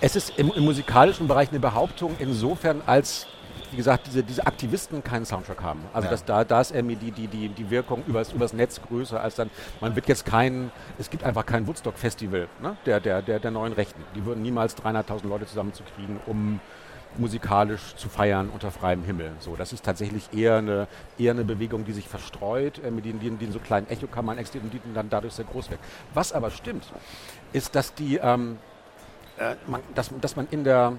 Es 0.00 0.16
ist 0.16 0.38
im, 0.38 0.52
im 0.52 0.64
musikalischen 0.64 1.28
Bereich 1.28 1.50
eine 1.50 1.60
Behauptung 1.60 2.16
insofern, 2.18 2.82
als 2.86 3.26
wie 3.70 3.76
gesagt, 3.76 4.06
diese, 4.08 4.22
diese 4.22 4.46
Aktivisten 4.46 5.04
keinen 5.04 5.24
Soundtrack 5.24 5.62
haben. 5.62 5.84
Also 5.92 6.06
ja. 6.06 6.10
dass 6.10 6.24
da, 6.24 6.44
da 6.44 6.60
ist 6.60 6.72
irgendwie 6.72 6.96
die, 6.96 7.12
die, 7.12 7.28
die, 7.28 7.48
die 7.48 7.70
Wirkung 7.70 8.02
übers, 8.06 8.32
übers 8.32 8.52
Netz 8.52 8.80
größer 8.82 9.20
als 9.20 9.36
dann, 9.36 9.50
man 9.80 9.94
wird 9.94 10.08
jetzt 10.08 10.24
kein, 10.24 10.72
es 10.98 11.08
gibt 11.08 11.22
einfach 11.24 11.46
kein 11.46 11.66
Woodstock-Festival 11.66 12.48
ne, 12.60 12.76
der, 12.86 13.00
der, 13.00 13.22
der, 13.22 13.38
der 13.38 13.50
neuen 13.50 13.72
Rechten. 13.72 14.02
Die 14.16 14.24
würden 14.24 14.42
niemals 14.42 14.76
300.000 14.76 15.28
Leute 15.28 15.46
zusammenzukriegen, 15.46 16.18
um 16.26 16.60
musikalisch 17.18 17.94
zu 17.96 18.08
feiern 18.08 18.50
unter 18.50 18.70
freiem 18.70 19.02
Himmel. 19.02 19.32
So, 19.40 19.56
das 19.56 19.72
ist 19.72 19.84
tatsächlich 19.84 20.32
eher 20.32 20.56
eine, 20.56 20.88
eher 21.18 21.32
eine 21.32 21.44
Bewegung, 21.44 21.84
die 21.84 21.92
sich 21.92 22.08
verstreut, 22.08 22.80
äh, 22.84 22.90
mit 22.90 23.04
denen, 23.04 23.20
die, 23.20 23.30
die 23.30 23.44
in 23.44 23.52
so 23.52 23.58
kleinen 23.58 23.88
Echokammern 23.88 24.38
existiert 24.38 24.64
und 24.64 24.72
die 24.72 24.80
dann 24.94 25.10
dadurch 25.10 25.34
sehr 25.34 25.44
groß 25.44 25.70
wird. 25.70 25.80
Was 26.14 26.32
aber 26.32 26.50
stimmt, 26.50 26.84
ist, 27.52 27.74
dass 27.74 27.94
die, 27.94 28.16
ähm, 28.16 28.58
äh, 29.38 29.56
man, 29.66 29.80
dass, 29.94 30.10
dass 30.20 30.36
man 30.36 30.48
in 30.50 30.64
der 30.64 30.98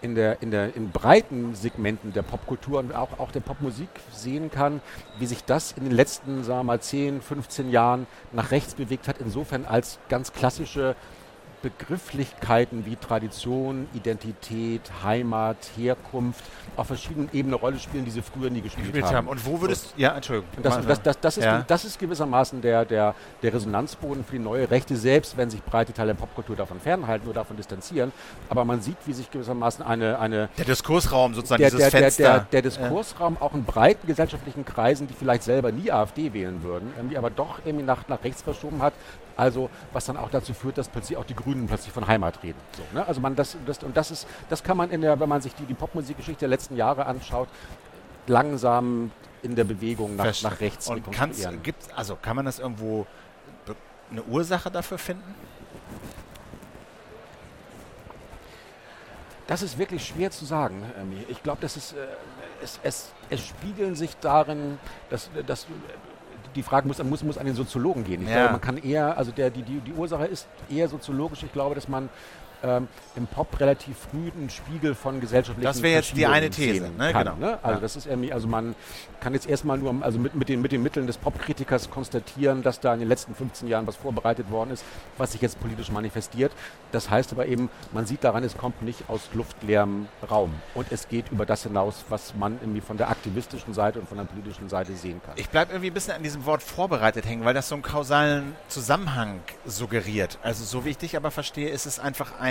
in, 0.00 0.14
der, 0.14 0.42
in, 0.42 0.50
der, 0.50 0.76
in 0.76 0.90
breiten 0.90 1.54
Segmenten 1.54 2.12
der 2.12 2.22
Popkultur 2.22 2.78
und 2.78 2.94
auch, 2.94 3.18
auch 3.18 3.32
der 3.32 3.40
Popmusik 3.40 3.88
sehen 4.12 4.50
kann, 4.50 4.80
wie 5.18 5.26
sich 5.26 5.44
das 5.44 5.72
in 5.72 5.84
den 5.84 5.92
letzten, 5.92 6.44
sagen 6.44 6.60
wir 6.60 6.64
mal, 6.64 6.80
10, 6.80 7.20
15 7.20 7.70
Jahren 7.70 8.06
nach 8.32 8.50
rechts 8.50 8.74
bewegt 8.74 9.08
hat, 9.08 9.16
insofern 9.18 9.64
als 9.64 9.98
ganz 10.08 10.32
klassische 10.32 10.94
Begrifflichkeiten 11.62 12.86
wie 12.86 12.96
Tradition, 12.96 13.88
Identität, 13.94 14.80
Heimat, 15.02 15.56
Herkunft 15.76 16.44
auf 16.76 16.86
verschiedenen 16.86 17.28
Ebenen 17.32 17.54
eine 17.54 17.60
Rolle 17.60 17.78
spielen, 17.78 18.04
die 18.04 18.10
sie 18.10 18.22
früher 18.22 18.50
nie 18.50 18.60
gespielt, 18.60 18.86
gespielt 18.86 19.06
haben. 19.06 19.14
haben. 19.16 19.28
Und 19.28 19.44
wo 19.44 19.60
würdest 19.60 19.94
ja, 19.96 20.14
Entschuldigung. 20.14 20.48
Das, 20.62 20.86
das, 20.86 21.02
das, 21.02 21.20
das, 21.20 21.36
ist, 21.38 21.44
Ja. 21.44 21.64
das 21.66 21.84
ist 21.84 21.98
gewissermaßen 21.98 22.60
der, 22.60 22.84
der, 22.84 23.14
der 23.42 23.52
Resonanzboden 23.54 24.24
für 24.24 24.32
die 24.32 24.38
neue 24.42 24.70
Rechte, 24.70 24.96
selbst 24.96 25.36
wenn 25.36 25.50
sich 25.50 25.62
breite 25.62 25.92
Teile 25.92 26.14
der 26.14 26.20
Popkultur 26.20 26.56
davon 26.56 26.78
fernhalten 26.80 27.26
oder 27.28 27.40
davon 27.40 27.56
distanzieren. 27.56 28.12
Aber 28.48 28.64
man 28.64 28.80
sieht, 28.80 28.96
wie 29.06 29.12
sich 29.12 29.30
gewissermaßen 29.30 29.84
eine, 29.84 30.18
eine 30.18 30.48
Der 30.58 30.64
Diskursraum 30.64 31.34
sozusagen, 31.34 31.60
der, 31.62 31.70
dieses 31.70 31.90
der, 31.90 31.90
der, 31.90 32.00
Fenster. 32.00 32.22
der, 32.22 32.40
der 32.52 32.62
Diskursraum 32.62 33.36
auch 33.40 33.54
in 33.54 33.64
breiten 33.64 34.06
gesellschaftlichen 34.06 34.64
Kreisen, 34.64 35.08
die 35.08 35.14
vielleicht 35.14 35.42
selber 35.42 35.72
nie 35.72 35.90
AfD 35.90 36.32
wählen 36.32 36.62
würden, 36.62 36.92
irgendwie 36.96 37.18
aber 37.18 37.30
doch 37.30 37.60
irgendwie 37.64 37.84
nach, 37.84 38.06
nach 38.08 38.22
rechts 38.22 38.42
verschoben 38.42 38.82
hat. 38.82 38.92
Also 39.36 39.70
was 39.92 40.04
dann 40.04 40.16
auch 40.16 40.30
dazu 40.30 40.52
führt, 40.52 40.78
dass 40.78 40.88
plötzlich 40.88 41.16
auch 41.16 41.24
die 41.24 41.34
Grünen 41.36 41.47
plötzlich 41.66 41.92
von 41.92 42.06
Heimat 42.06 42.42
reden. 42.42 42.58
So, 42.76 42.82
ne? 42.92 43.06
Also 43.06 43.20
man 43.20 43.34
das, 43.36 43.56
das 43.66 43.82
und 43.82 43.96
das 43.96 44.10
ist, 44.10 44.26
das 44.48 44.62
kann 44.62 44.76
man 44.76 44.90
in 44.90 45.00
der, 45.00 45.18
wenn 45.20 45.28
man 45.28 45.40
sich 45.40 45.54
die, 45.54 45.64
die 45.64 45.74
Popmusikgeschichte 45.74 46.40
der 46.40 46.48
letzten 46.48 46.76
Jahre 46.76 47.06
anschaut, 47.06 47.48
langsam 48.26 49.10
in 49.42 49.54
der 49.54 49.64
Bewegung 49.64 50.16
nach, 50.16 50.42
nach 50.42 50.60
rechts 50.60 50.88
Und 50.88 51.10
kannst, 51.12 51.48
gibt's, 51.62 51.88
also 51.94 52.16
kann 52.16 52.36
man 52.36 52.44
das 52.44 52.58
irgendwo 52.58 53.06
eine 54.10 54.22
Ursache 54.24 54.70
dafür 54.70 54.98
finden? 54.98 55.34
Das 59.46 59.62
ist 59.62 59.78
wirklich 59.78 60.06
schwer 60.06 60.30
zu 60.30 60.44
sagen. 60.44 60.82
Ich 61.28 61.42
glaube, 61.42 61.58
das 61.62 61.76
ist, 61.76 61.92
äh, 61.92 62.06
es, 62.62 62.80
es, 62.82 63.12
es 63.30 63.46
spiegeln 63.46 63.94
sich 63.94 64.14
darin, 64.20 64.78
dass, 65.08 65.30
dass 65.46 65.66
die 66.58 66.62
Frage 66.64 66.88
muss, 66.88 67.02
muss, 67.02 67.22
muss 67.22 67.38
an 67.38 67.46
den 67.46 67.54
Soziologen 67.54 68.02
gehen. 68.04 68.22
Ich 68.22 68.28
Ja. 68.28 68.34
glaube, 68.38 68.52
man 68.52 68.60
kann 68.60 68.76
eher, 68.78 69.16
also 69.16 69.30
der, 69.30 69.48
die, 69.50 69.62
die, 69.62 69.78
die 69.80 69.92
Ursache 69.92 70.26
ist 70.26 70.46
eher 70.68 70.88
soziologisch. 70.88 71.42
Ich 71.44 71.52
glaube, 71.52 71.74
dass 71.76 71.88
man 71.88 72.08
ähm, 72.62 72.88
im 73.16 73.26
Pop 73.26 73.58
relativ 73.60 73.96
früh 74.10 74.30
einen 74.36 74.50
Spiegel 74.50 74.94
von 74.94 75.20
gesellschaftlichen 75.20 75.64
Das 75.66 75.82
wäre 75.82 75.96
jetzt 75.96 76.16
die 76.16 76.26
eine 76.26 76.50
These, 76.50 76.90
ne? 76.96 77.12
Kann, 77.12 77.24
Genau. 77.24 77.36
ne? 77.36 77.58
Also 77.62 77.74
Ja. 77.76 77.80
das 77.80 77.96
ist 77.96 78.06
irgendwie, 78.06 78.32
also 78.32 78.48
man 78.48 78.74
kann 79.20 79.34
jetzt 79.34 79.48
erstmal 79.48 79.78
nur, 79.78 79.94
also 80.02 80.18
mit, 80.18 80.34
mit, 80.34 80.48
den, 80.48 80.60
mit 80.60 80.72
den 80.72 80.82
Mitteln 80.82 81.06
des 81.06 81.18
Popkritikers 81.18 81.90
konstatieren, 81.90 82.62
dass 82.62 82.80
da 82.80 82.94
in 82.94 83.00
den 83.00 83.08
letzten 83.08 83.34
15 83.34 83.68
Jahren 83.68 83.86
was 83.86 83.96
vorbereitet 83.96 84.50
worden 84.50 84.70
ist, 84.70 84.84
was 85.16 85.32
sich 85.32 85.40
jetzt 85.42 85.60
politisch 85.60 85.90
manifestiert. 85.90 86.52
Das 86.92 87.10
heißt 87.10 87.32
aber 87.32 87.46
eben, 87.46 87.68
man 87.92 88.06
sieht 88.06 88.24
daran, 88.24 88.42
es 88.44 88.56
kommt 88.56 88.82
nicht 88.82 89.08
aus 89.08 89.20
luftleerem 89.34 90.08
Raum. 90.30 90.54
Und 90.74 90.90
es 90.90 91.08
geht 91.08 91.30
über 91.30 91.46
das 91.46 91.64
hinaus, 91.64 92.04
was 92.08 92.34
man 92.34 92.58
irgendwie 92.60 92.80
von 92.80 92.96
der 92.96 93.10
aktivistischen 93.10 93.74
Seite 93.74 94.00
und 94.00 94.08
von 94.08 94.18
der 94.18 94.24
politischen 94.24 94.68
Seite 94.68 94.94
sehen 94.94 95.20
kann. 95.24 95.34
Ich 95.36 95.48
bleibe 95.50 95.72
irgendwie 95.72 95.90
ein 95.90 95.94
bisschen 95.94 96.14
an 96.14 96.22
diesem 96.22 96.46
Wort 96.46 96.62
vorbereitet 96.62 97.26
hängen, 97.26 97.44
weil 97.44 97.54
das 97.54 97.68
so 97.68 97.74
einen 97.74 97.82
kausalen 97.82 98.54
Zusammenhang 98.68 99.40
suggeriert. 99.66 100.38
Also 100.42 100.64
so 100.64 100.84
wie 100.84 100.90
ich 100.90 100.98
dich 100.98 101.16
aber 101.16 101.30
verstehe, 101.30 101.68
ist 101.68 101.86
es 101.86 101.98
einfach 101.98 102.38
ein 102.40 102.47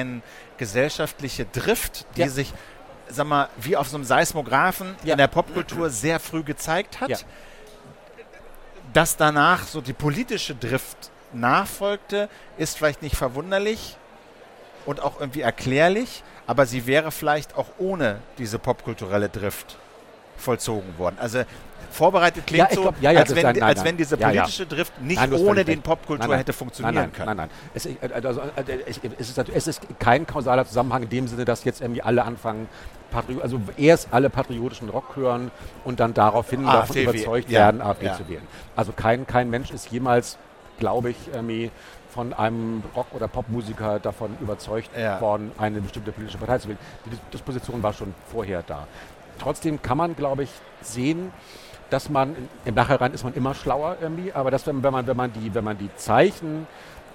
gesellschaftliche 0.57 1.45
Drift, 1.45 2.05
die 2.15 2.21
Ja. 2.21 2.29
sich, 2.29 2.53
sag 3.09 3.27
mal, 3.27 3.49
wie 3.57 3.75
auf 3.77 3.87
so 3.87 3.95
einem 3.97 4.03
Seismographen 4.05 4.95
Ja. 5.03 5.13
in 5.13 5.17
der 5.17 5.27
Popkultur 5.27 5.89
sehr 5.89 6.19
früh 6.19 6.43
gezeigt 6.43 6.99
hat. 7.01 7.09
Ja. 7.09 7.17
Dass 8.93 9.17
danach 9.17 9.67
so 9.67 9.81
die 9.81 9.93
politische 9.93 10.55
Drift 10.55 11.11
nachfolgte, 11.33 12.29
ist 12.57 12.77
vielleicht 12.77 13.01
nicht 13.01 13.15
verwunderlich 13.15 13.97
und 14.85 15.01
auch 15.01 15.19
irgendwie 15.19 15.41
erklärlich, 15.41 16.23
aber 16.47 16.65
sie 16.65 16.87
wäre 16.87 17.11
vielleicht 17.11 17.55
auch 17.57 17.67
ohne 17.77 18.21
diese 18.37 18.57
popkulturelle 18.59 19.29
Drift 19.29 19.77
vollzogen 20.37 20.97
worden. 20.97 21.17
Also 21.19 21.41
vorbereitet 21.91 22.45
klingt 22.45 22.69
Ja, 22.69 22.75
so, 22.75 22.81
glaub- 22.83 23.01
ja, 23.01 23.11
ja, 23.11 23.19
als, 23.21 23.33
wenn, 23.35 23.43
nein, 23.43 23.55
nein, 23.55 23.63
als 23.63 23.83
wenn 23.83 23.97
diese 23.97 24.17
politische 24.17 24.65
Drift 24.65 25.01
nicht 25.01 25.19
Nein, 25.19 25.33
ohne 25.33 25.65
den. 25.65 25.81
Popkultur 25.81 26.37
hätte 26.37 26.53
funktionieren 26.53 27.11
können. 27.11 27.25
Nein, 27.27 27.37
nein, 27.37 27.49
Es, 27.73 27.85
ist- 27.85 27.97
also, 28.13 28.41
äh, 28.41 28.79
es, 28.85 28.99
es, 29.19 29.29
ist, 29.37 29.49
es 29.49 29.67
ist 29.67 29.81
kein 29.99 30.27
kausaler 30.27 30.65
Zusammenhang 30.65 31.03
in 31.03 31.09
dem 31.09 31.27
Sinne, 31.27 31.45
dass 31.45 31.63
jetzt 31.63 31.81
irgendwie 31.81 32.01
alle 32.01 32.23
anfangen, 32.23 32.67
Patri 33.09 33.37
also 33.41 33.59
erst 33.77 34.09
alle 34.11 34.29
patriotischen 34.29 34.89
Rock 34.89 35.15
hören 35.15 35.49
und 35.85 35.99
dann 36.01 36.13
daraufhin 36.13 36.63
davon 36.65 36.79
AfD 36.81 36.95
wählen. 37.05 37.15
überzeugt 37.15 37.49
werden, 37.49 37.81
AfD 37.81 38.11
zu 38.13 38.27
wählen. 38.29 38.43
Also 38.75 38.91
kein, 38.91 39.25
kein 39.25 39.49
Mensch 39.49 39.71
ist 39.71 39.89
jemals, 39.89 40.37
glaube 40.77 41.11
ich, 41.11 41.17
irgendwie 41.33 41.71
von 42.13 42.33
einem 42.33 42.83
Rock- 42.95 43.13
oder 43.13 43.27
Popmusiker 43.29 43.99
davon 43.99 44.35
überzeugt 44.41 44.89
worden, 45.21 45.51
eine 45.57 45.79
bestimmte 45.81 46.11
politische 46.11 46.37
Partei 46.37 46.57
zu 46.59 46.67
wählen. 46.67 46.79
Die 47.05 47.11
Dis- 47.11 47.19
Disposition 47.31 47.81
war 47.81 47.93
schon 47.93 48.13
vorher 48.31 48.61
da. 48.67 48.87
Trotzdem 49.37 49.81
kann 49.81 49.97
man, 49.97 50.15
glaube 50.15 50.43
ich, 50.43 50.49
sehen, 50.81 51.31
dass 51.89 52.09
man 52.09 52.35
im 52.65 52.75
Nachhinein 52.75 53.13
ist 53.13 53.23
man 53.23 53.33
immer 53.33 53.53
schlauer 53.53 53.97
irgendwie, 54.01 54.33
aber 54.33 54.51
dass 54.51 54.67
wenn, 54.67 54.83
wenn 54.83 54.91
man 54.91 55.07
wenn 55.07 55.17
man 55.17 55.31
die 55.31 55.53
wenn 55.53 55.63
man 55.63 55.77
die 55.77 55.89
Zeichen 55.95 56.67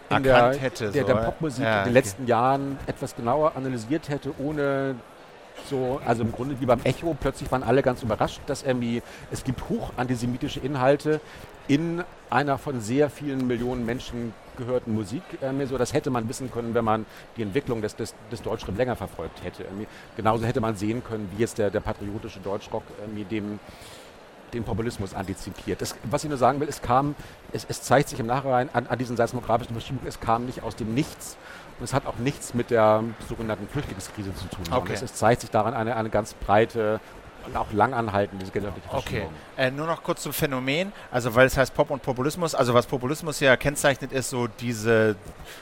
in 0.09 0.23
der, 0.23 0.55
hätte, 0.55 0.91
der, 0.91 1.05
der. 1.05 1.14
Popmusik 1.14 1.64
Ja, 1.64 1.71
in 1.71 1.76
den 1.76 1.83
okay. 1.83 1.93
letzten 1.93 2.26
Jahren 2.26 2.79
etwas 2.87 3.17
genauer 3.17 3.57
analysiert 3.57 4.09
hätte, 4.09 4.33
ohne 4.38 4.97
so, 5.69 6.00
also 6.07 6.23
im 6.23 6.33
Grunde 6.33 6.61
wie 6.61 6.67
beim 6.67 6.81
Echo, 6.85 7.17
plötzlich 7.19 7.50
waren 7.52 7.62
alle 7.62 7.83
ganz 7.83 8.02
überrascht, 8.02 8.41
dass 8.47 8.62
irgendwie, 8.62 9.02
es 9.31 9.45
gibt 9.45 9.69
hoch 9.69 9.93
antisemitische 9.97 10.61
Inhalte 10.61 11.21
in 11.69 12.02
einer 12.31 12.59
von 12.59 12.81
sehr 12.81 13.11
vielen 13.11 13.47
Millionen 13.47 13.87
Menschen 13.87 14.35
gehörten 14.56 14.94
Musik. 14.94 15.23
Irgendwie 15.40 15.66
so, 15.66 15.78
das 15.78 15.92
hätte 15.92 16.11
man 16.11 16.28
wissen 16.28 16.50
können, 16.50 16.75
wenn 16.75 16.85
man 16.85 17.06
die 17.37 17.42
Entwicklung 17.42 17.82
des, 17.82 17.97
des, 17.97 18.14
des 18.30 18.42
Deutschrap 18.42 18.76
länger 18.76 18.97
verfolgt 18.97 19.42
hätte. 19.44 19.64
Genauso 20.16 20.44
hätte 20.44 20.61
man 20.61 20.76
sehen 20.76 21.02
können, 21.04 21.30
wie 21.35 21.40
jetzt 21.40 21.59
der, 21.59 21.71
der 21.71 21.80
patriotische 21.80 22.40
Deutschrock 22.40 22.85
irgendwie 23.00 23.25
dem 23.25 23.61
den 24.52 24.64
Populismus 24.64 25.14
antizipiert. 25.14 25.80
Das, 25.80 25.97
was 26.04 26.25
ich 26.25 26.28
nur 26.28 26.38
sagen 26.38 26.61
will, 26.61 26.68
es 26.68 26.82
kam, 26.82 27.14
es, 27.52 27.66
es 27.68 27.82
zeigt 27.82 28.09
sich 28.09 28.21
im 28.21 28.26
Nachhinein 28.26 28.68
an, 28.73 28.87
an 28.87 28.99
diesen 28.99 29.16
seismografischen 29.16 29.73
Verschiebungen, 29.73 30.06
es 30.06 30.21
kam 30.21 30.44
nicht 30.44 30.62
aus 30.62 30.76
dem 30.76 30.94
Nichts 30.94 31.37
und 31.78 31.85
es 31.85 31.94
hat 31.94 32.06
auch 32.06 32.16
nichts 32.16 32.54
mit 32.54 32.71
der 32.71 33.02
sogenannten 33.28 33.66
Flüchtlingskrise 33.68 34.35
zu 34.35 34.47
tun. 34.49 34.64
Okay. 34.71 34.92
Es, 34.92 35.02
es 35.02 35.14
zeigt 35.14 35.40
sich 35.40 35.50
daran 35.50 35.75
eine, 35.75 35.97
eine 35.97 36.11
ganz 36.11 36.35
breite 36.35 37.00
und 37.46 37.56
auch 37.56 37.72
langanhaltende 37.72 38.44
gesellschaftliche 38.46 38.88
Okay, 38.96 39.02
Verschiebung. 39.02 39.32
äh, 39.56 39.70
nur 39.70 39.87
noch 39.87 40.02
kurz 40.02 40.22
zum 40.22 40.32
Phänomen, 40.32 40.92
also 41.11 41.34
weil 41.34 41.46
es 41.46 41.56
heißt 41.56 41.75
Pop 41.75 41.90
und 41.90 42.02
Populismus, 42.02 42.54
also 42.54 42.75
was 42.75 42.87
Populismus 42.87 43.40
ja 43.40 43.56
kennzeichnet 43.56 44.12
ist 44.12 44.30
so 44.30 44.46
diese, 44.46 45.16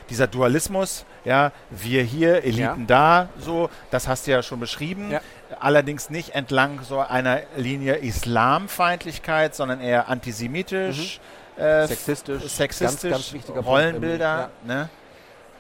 dieser 0.09 0.27
Dualismus, 0.27 1.05
ja, 1.25 1.53
wir 1.71 2.03
hier, 2.03 2.45
Eliten 2.45 2.87
da, 2.87 3.29
so, 3.39 3.71
das 3.91 4.09
hast 4.09 4.27
du 4.27 4.31
ja 4.33 4.43
schon 4.43 4.61
beschrieben, 4.61 5.11
Ja. 5.11 5.21
allerdings 5.59 6.11
nicht 6.11 6.35
entlang 6.35 6.81
so 6.83 7.01
einer 7.01 7.41
Linie 7.57 7.97
Islamfeindlichkeit, 7.97 9.55
sondern 9.55 9.81
eher 9.81 10.09
antisemitisch, 10.09 11.21
äh, 11.57 11.87
Sexistisch, 11.87 12.43
sexistisch, 12.45 13.11
ganz, 13.11 13.33
ganz. 13.47 13.67
Rollenbilder, 13.67 14.51
ne? 14.65 14.89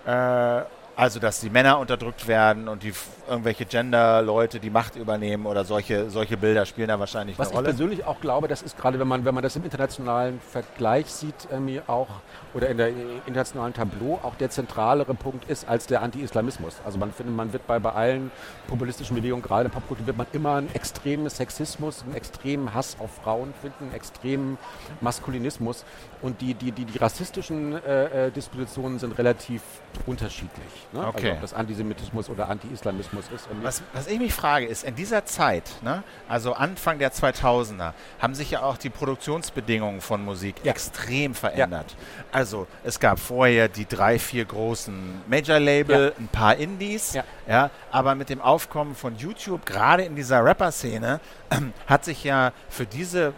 Äh, 0.06 0.62
also, 1.00 1.18
dass 1.18 1.40
die 1.40 1.48
Männer 1.48 1.78
unterdrückt 1.78 2.28
werden 2.28 2.68
und 2.68 2.82
die 2.82 2.92
irgendwelche 3.26 3.64
Gender-Leute 3.64 4.60
die 4.60 4.68
Macht 4.68 4.96
übernehmen 4.96 5.46
oder 5.46 5.64
solche, 5.64 6.10
solche 6.10 6.36
Bilder 6.36 6.66
spielen 6.66 6.88
da 6.88 7.00
wahrscheinlich 7.00 7.38
Was 7.38 7.48
eine 7.48 7.52
ich 7.52 7.56
Rolle. 7.56 7.68
persönlich 7.70 8.04
auch 8.04 8.20
glaube, 8.20 8.48
das 8.48 8.60
ist 8.60 8.76
gerade, 8.76 8.98
wenn 8.98 9.08
man, 9.08 9.24
wenn 9.24 9.34
man 9.34 9.42
das 9.42 9.56
im 9.56 9.64
internationalen 9.64 10.40
Vergleich 10.40 11.06
sieht, 11.06 11.48
irgendwie 11.50 11.80
auch, 11.86 12.08
oder 12.52 12.68
in 12.68 12.76
der 12.76 12.88
äh, 12.88 12.92
internationalen 13.24 13.72
Tableau, 13.72 14.20
auch 14.22 14.34
der 14.34 14.50
zentralere 14.50 15.14
Punkt 15.14 15.48
ist 15.48 15.66
als 15.66 15.86
der 15.86 16.02
Anti-Islamismus. 16.02 16.76
Also 16.84 16.98
man 16.98 17.12
findet, 17.12 17.34
man 17.34 17.54
wird 17.54 17.66
bei, 17.66 17.78
bei 17.78 17.92
allen 17.92 18.30
populistischen 18.66 19.16
Bewegungen, 19.16 19.42
gerade 19.42 19.66
in 19.66 19.70
Popkultur, 19.70 20.06
wird 20.06 20.18
man 20.18 20.26
immer 20.34 20.56
einen 20.56 20.74
extremen 20.74 21.30
Sexismus, 21.30 22.02
einen 22.02 22.14
extremen 22.14 22.74
Hass 22.74 22.96
auf 22.98 23.10
Frauen 23.22 23.54
finden, 23.62 23.84
einen 23.84 23.94
extremen 23.94 24.58
Maskulinismus. 25.00 25.86
Und 26.22 26.40
die, 26.42 26.54
die, 26.54 26.70
die, 26.72 26.84
die 26.84 26.98
rassistischen 26.98 27.82
äh, 27.82 28.26
äh, 28.26 28.30
Dispositionen 28.30 28.98
sind 28.98 29.16
relativ 29.18 29.62
unterschiedlich. 30.06 30.66
Ne? 30.92 31.06
Okay. 31.06 31.16
Also 31.22 31.32
ob 31.32 31.40
das 31.40 31.54
Antisemitismus 31.54 32.28
oder 32.28 32.48
Anti-Islamismus 32.48 33.24
ist. 33.34 33.48
Was, 33.62 33.82
was 33.92 34.06
ich 34.06 34.18
mich 34.18 34.34
frage, 34.34 34.66
ist, 34.66 34.84
in 34.84 34.94
dieser 34.94 35.24
Zeit, 35.24 35.64
ne, 35.82 36.02
also 36.28 36.52
Anfang 36.52 36.98
der 36.98 37.12
2000er, 37.12 37.92
haben 38.18 38.34
sich 38.34 38.50
ja 38.50 38.62
auch 38.62 38.76
die 38.76 38.90
Produktionsbedingungen 38.90 40.00
von 40.00 40.24
Musik 40.24 40.56
Ja. 40.62 40.72
extrem 40.72 41.34
verändert. 41.34 41.96
Also 42.32 42.66
es 42.84 43.00
gab 43.00 43.18
vorher 43.18 43.68
die 43.68 43.86
drei, 43.86 44.18
vier 44.18 44.44
großen 44.44 45.22
Major-Label, 45.28 46.12
ein 46.18 46.28
paar 46.28 46.56
Indies, 46.56 47.14
Ja. 47.14 47.24
ja, 47.48 47.70
aber 47.90 48.14
mit 48.14 48.28
dem 48.28 48.40
Aufkommen 48.40 48.94
von 48.94 49.16
YouTube, 49.16 49.64
gerade 49.64 50.02
in 50.04 50.16
dieser 50.16 50.44
Rapper-Szene, 50.44 51.20
hat 51.86 52.04
sich 52.04 52.24
ja 52.24 52.52
für 52.68 52.86
diese 52.86 53.32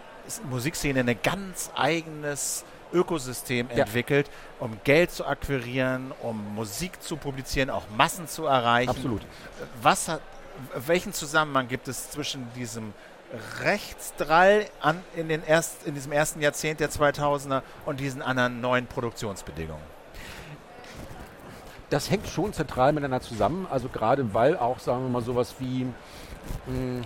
Musikszene 0.48 1.00
ein 1.00 1.18
ganz 1.22 1.70
eigenes 1.74 2.64
Ökosystem 2.92 3.68
Ja. 3.74 3.84
entwickelt, 3.84 4.30
um 4.60 4.78
Geld 4.84 5.10
zu 5.10 5.26
akquirieren, 5.26 6.12
um 6.22 6.54
Musik 6.54 7.02
zu 7.02 7.16
publizieren, 7.16 7.70
auch 7.70 7.84
Massen 7.96 8.28
zu 8.28 8.46
erreichen. 8.46 8.90
Absolut. 8.90 9.22
Was 9.82 10.08
hat, 10.08 10.20
welchen 10.74 11.12
Zusammenhang 11.12 11.68
gibt 11.68 11.88
es 11.88 12.10
zwischen 12.10 12.52
diesem 12.54 12.92
Rechtsdrall 13.62 14.66
an, 14.80 15.02
in, 15.16 15.28
den 15.28 15.42
erst, 15.42 15.86
in 15.86 15.94
diesem 15.94 16.12
ersten 16.12 16.40
Jahrzehnt 16.42 16.80
der 16.80 16.90
2000er 16.90 17.62
und 17.86 17.98
diesen 18.00 18.20
anderen 18.20 18.60
neuen 18.60 18.86
Produktionsbedingungen? 18.86 19.82
Das 21.88 22.10
hängt 22.10 22.26
schon 22.28 22.52
zentral 22.52 22.92
miteinander 22.92 23.20
zusammen, 23.20 23.66
also 23.70 23.88
gerade 23.88 24.32
weil 24.32 24.56
auch, 24.56 24.78
sagen 24.78 25.02
wir 25.04 25.08
mal, 25.10 25.22
sowas 25.22 25.54
wie 25.58 25.84
mh, 26.66 27.02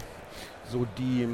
so 0.71 0.87
die 0.99 1.29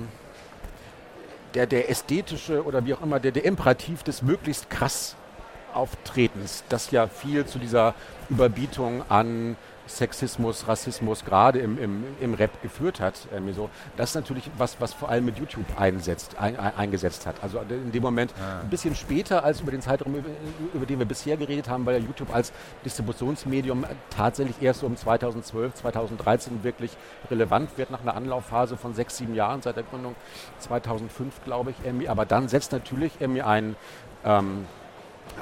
der, 1.54 1.66
der 1.66 1.90
ästhetische 1.90 2.64
oder 2.64 2.84
wie 2.86 2.94
auch 2.94 3.02
immer, 3.02 3.20
der, 3.20 3.32
der 3.32 3.44
Imperativ 3.44 4.02
des 4.02 4.22
möglichst 4.22 4.70
krass 4.70 5.16
Auftretens, 5.74 6.64
das 6.68 6.90
ja 6.90 7.06
viel 7.06 7.46
zu 7.46 7.58
dieser 7.58 7.94
Überbietung 8.28 9.02
an 9.08 9.56
Sexismus, 9.88 10.68
Rassismus 10.68 11.24
gerade 11.24 11.58
im, 11.58 11.78
im, 11.78 12.04
im 12.20 12.34
Rap 12.34 12.62
geführt 12.62 13.00
hat. 13.00 13.14
Ähm, 13.34 13.52
so. 13.52 13.68
Das 13.96 14.10
ist 14.10 14.14
natürlich 14.14 14.50
was, 14.56 14.80
was 14.80 14.94
vor 14.94 15.08
allem 15.08 15.24
mit 15.24 15.38
YouTube 15.38 15.66
einsetzt, 15.78 16.38
ein, 16.38 16.58
ein, 16.58 16.76
eingesetzt 16.76 17.26
hat. 17.26 17.36
Also 17.42 17.60
in 17.68 17.92
dem 17.92 18.02
Moment 18.02 18.32
ah. 18.40 18.60
ein 18.60 18.70
bisschen 18.70 18.94
später 18.94 19.44
als 19.44 19.60
über 19.60 19.70
den 19.70 19.82
Zeitraum, 19.82 20.14
über, 20.14 20.28
über, 20.72 20.86
den 20.86 20.98
wir 20.98 21.06
bisher 21.06 21.36
geredet 21.36 21.68
haben, 21.68 21.84
weil 21.84 22.00
ja 22.00 22.06
YouTube 22.06 22.34
als 22.34 22.52
Distributionsmedium 22.84 23.84
tatsächlich 24.10 24.62
erst 24.62 24.80
so 24.80 24.86
um 24.86 24.96
2012, 24.96 25.74
2013 25.74 26.64
wirklich 26.64 26.92
relevant 27.30 27.76
wird, 27.76 27.90
nach 27.90 28.00
einer 28.00 28.14
Anlaufphase 28.14 28.76
von 28.76 28.94
sechs, 28.94 29.16
sieben 29.16 29.34
Jahren 29.34 29.62
seit 29.62 29.76
der 29.76 29.84
Gründung 29.84 30.14
2005, 30.60 31.44
glaube 31.44 31.70
ich. 31.72 31.76
Ähm, 31.86 32.02
aber 32.06 32.24
dann 32.24 32.48
setzt 32.48 32.72
natürlich 32.72 33.12
ein 33.20 33.76
ähm, 34.24 34.66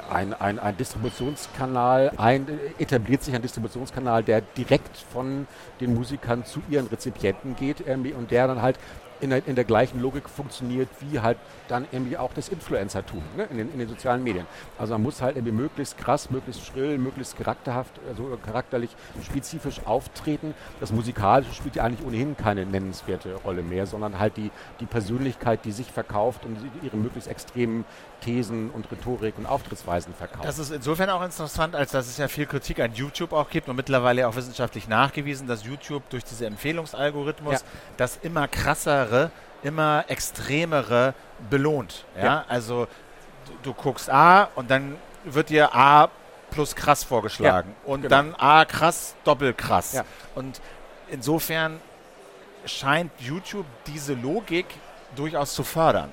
ein, 0.09 0.33
ein, 0.33 0.59
ein 0.59 0.77
Distributionskanal, 0.77 2.11
ein, 2.17 2.47
etabliert 2.77 3.23
sich 3.23 3.33
ein 3.33 3.41
Distributionskanal, 3.41 4.23
der 4.23 4.41
direkt 4.41 4.97
von 4.97 5.47
den 5.79 5.93
Musikern 5.93 6.45
zu 6.45 6.61
ihren 6.69 6.87
Rezipienten 6.87 7.55
geht 7.55 7.81
irgendwie, 7.85 8.13
und 8.13 8.31
der 8.31 8.47
dann 8.47 8.61
halt 8.61 8.77
in 9.21 9.29
der, 9.29 9.47
in 9.47 9.55
der 9.55 9.63
gleichen 9.63 10.01
Logik 10.01 10.27
funktioniert 10.27 10.89
wie 10.99 11.19
halt 11.19 11.37
dann 11.67 11.85
irgendwie 11.91 12.17
auch 12.17 12.33
das 12.33 12.49
Influencertum 12.49 13.21
ne, 13.37 13.47
in, 13.49 13.57
den, 13.57 13.71
in 13.71 13.79
den 13.79 13.87
sozialen 13.87 14.23
Medien. 14.23 14.45
Also 14.77 14.93
man 14.93 15.03
muss 15.03 15.21
halt 15.21 15.37
irgendwie 15.37 15.53
möglichst 15.53 15.97
krass, 15.97 16.29
möglichst 16.29 16.65
schrill, 16.65 16.97
möglichst 16.97 17.37
charakterhaft, 17.37 17.99
also 18.09 18.37
charakterlich 18.43 18.89
spezifisch 19.23 19.81
auftreten. 19.85 20.53
Das 20.79 20.91
Musikalische 20.91 21.53
spielt 21.53 21.75
ja 21.75 21.83
eigentlich 21.83 22.05
ohnehin 22.05 22.35
keine 22.35 22.65
nennenswerte 22.65 23.35
Rolle 23.35 23.61
mehr, 23.61 23.85
sondern 23.85 24.19
halt 24.19 24.37
die, 24.37 24.51
die 24.79 24.85
Persönlichkeit, 24.85 25.63
die 25.65 25.71
sich 25.71 25.91
verkauft 25.91 26.45
und 26.45 26.57
ihre 26.83 26.97
möglichst 26.97 27.29
extremen 27.29 27.85
Thesen 28.21 28.69
und 28.69 28.89
Rhetorik 28.91 29.37
und 29.37 29.45
Auftrittsweisen 29.45 30.13
verkauft. 30.13 30.45
Das 30.45 30.59
ist 30.59 30.71
insofern 30.71 31.09
auch 31.09 31.23
interessant, 31.23 31.75
als 31.75 31.91
dass 31.91 32.07
es 32.07 32.17
ja 32.17 32.27
viel 32.27 32.45
Kritik 32.45 32.79
an 32.79 32.93
YouTube 32.93 33.33
auch 33.33 33.49
gibt 33.49 33.67
und 33.67 33.75
mittlerweile 33.75 34.27
auch 34.27 34.35
wissenschaftlich 34.35 34.87
nachgewiesen, 34.87 35.47
dass 35.47 35.65
YouTube 35.65 36.07
durch 36.09 36.23
diese 36.23 36.45
Empfehlungsalgorithmus 36.45 37.53
ja. 37.53 37.67
das 37.97 38.19
immer 38.21 38.47
krassere, 39.11 39.31
immer 39.63 40.05
extremere 40.07 41.13
belohnt. 41.49 42.05
Ja? 42.15 42.23
ja. 42.23 42.45
Also 42.47 42.87
du, 43.45 43.71
du, 43.71 43.73
guckst 43.73 44.09
A 44.09 44.49
und 44.55 44.71
dann 44.71 44.97
wird 45.23 45.49
dir 45.49 45.75
A 45.75 46.09
plus 46.49 46.75
krass 46.75 47.03
vorgeschlagen 47.03 47.69
ja, 47.69 47.91
und 47.91 48.01
genau. 48.01 48.15
dann 48.15 48.35
A 48.35 48.65
krass, 48.65 49.15
doppelt 49.23 49.57
krass. 49.57 49.93
Ja. 49.93 50.03
Und 50.35 50.61
insofern 51.09 51.79
scheint 52.65 53.11
YouTube 53.19 53.65
diese 53.87 54.13
Logik 54.13 54.65
durchaus 55.15 55.53
zu 55.53 55.63
fördern. 55.63 56.11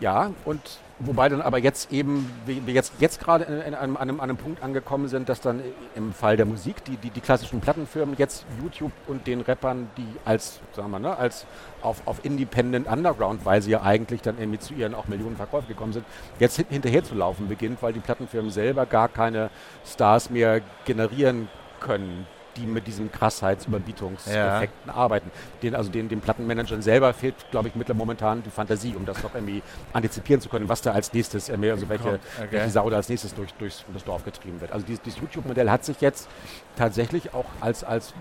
Ja, 0.00 0.32
und 0.44 0.60
Wobei 1.02 1.30
dann 1.30 1.40
aber 1.40 1.56
jetzt 1.56 1.90
eben, 1.92 2.30
wir 2.44 2.74
jetzt, 2.74 2.92
jetzt 2.98 3.20
gerade 3.20 3.46
an 3.46 3.74
einem, 3.74 3.96
an 3.96 4.20
einem 4.20 4.36
Punkt 4.36 4.62
angekommen 4.62 5.08
sind, 5.08 5.30
dass 5.30 5.40
dann 5.40 5.62
im 5.94 6.12
Fall 6.12 6.36
der 6.36 6.44
Musik 6.44 6.84
die, 6.84 6.98
die, 6.98 7.08
die 7.08 7.20
klassischen 7.22 7.60
Plattenfirmen 7.60 8.16
jetzt 8.18 8.44
YouTube 8.62 8.92
und 9.06 9.26
den 9.26 9.40
Rappern, 9.40 9.88
die 9.96 10.06
als, 10.26 10.60
sagen 10.76 10.90
wir, 10.90 10.98
ne, 10.98 11.16
als 11.16 11.46
auf, 11.80 12.02
auf 12.04 12.22
Independent 12.22 12.86
Underground, 12.86 13.46
weil 13.46 13.62
sie 13.62 13.70
ja 13.70 13.82
eigentlich 13.82 14.20
dann 14.20 14.38
irgendwie 14.38 14.58
zu 14.58 14.74
ihren 14.74 14.94
auch 14.94 15.08
Millionen 15.08 15.36
Verkäufen 15.36 15.68
gekommen 15.68 15.94
sind, 15.94 16.04
jetzt 16.38 16.62
hinterher 16.68 17.02
zu 17.02 17.14
laufen 17.14 17.48
beginnt, 17.48 17.82
weil 17.82 17.94
die 17.94 18.00
Plattenfirmen 18.00 18.50
selber 18.50 18.84
gar 18.84 19.08
keine 19.08 19.48
Stars 19.86 20.28
mehr 20.28 20.60
generieren 20.84 21.48
können, 21.80 22.26
die 22.56 22.66
mit 22.66 22.86
diesen 22.86 23.12
Krassheitsüberbietungseffekten 23.12 24.88
ja. 24.88 24.94
arbeiten. 24.94 25.30
Den, 25.62 25.74
also 25.74 25.90
den, 25.90 26.08
den 26.08 26.20
Plattenmanagern 26.20 26.82
selber 26.82 27.12
fehlt, 27.12 27.34
glaube 27.50 27.68
ich, 27.68 27.74
mittlerweile 27.74 27.90
momentan 27.98 28.42
die 28.42 28.50
Fantasie, 28.50 28.94
um 28.96 29.04
das 29.04 29.20
doch 29.20 29.34
irgendwie 29.34 29.62
antizipieren 29.92 30.40
zu 30.40 30.48
können, 30.48 30.68
was 30.68 30.82
da 30.82 30.92
als 30.92 31.12
nächstes, 31.12 31.50
also 31.50 31.88
welche, 31.88 32.08
okay. 32.08 32.18
welche 32.50 32.70
Sau 32.70 32.88
da 32.88 32.96
als 32.96 33.08
nächstes 33.08 33.34
durch, 33.34 33.52
durchs 33.54 33.84
das 33.92 34.04
Dorf 34.04 34.24
getrieben 34.24 34.60
wird. 34.60 34.72
Also 34.72 34.86
dieses, 34.86 35.02
dieses 35.02 35.20
YouTube-Modell 35.20 35.70
hat 35.70 35.84
sich 35.84 36.00
jetzt 36.00 36.28
tatsächlich 36.76 37.34
auch 37.34 37.46
als, 37.60 37.84
als 37.84 38.14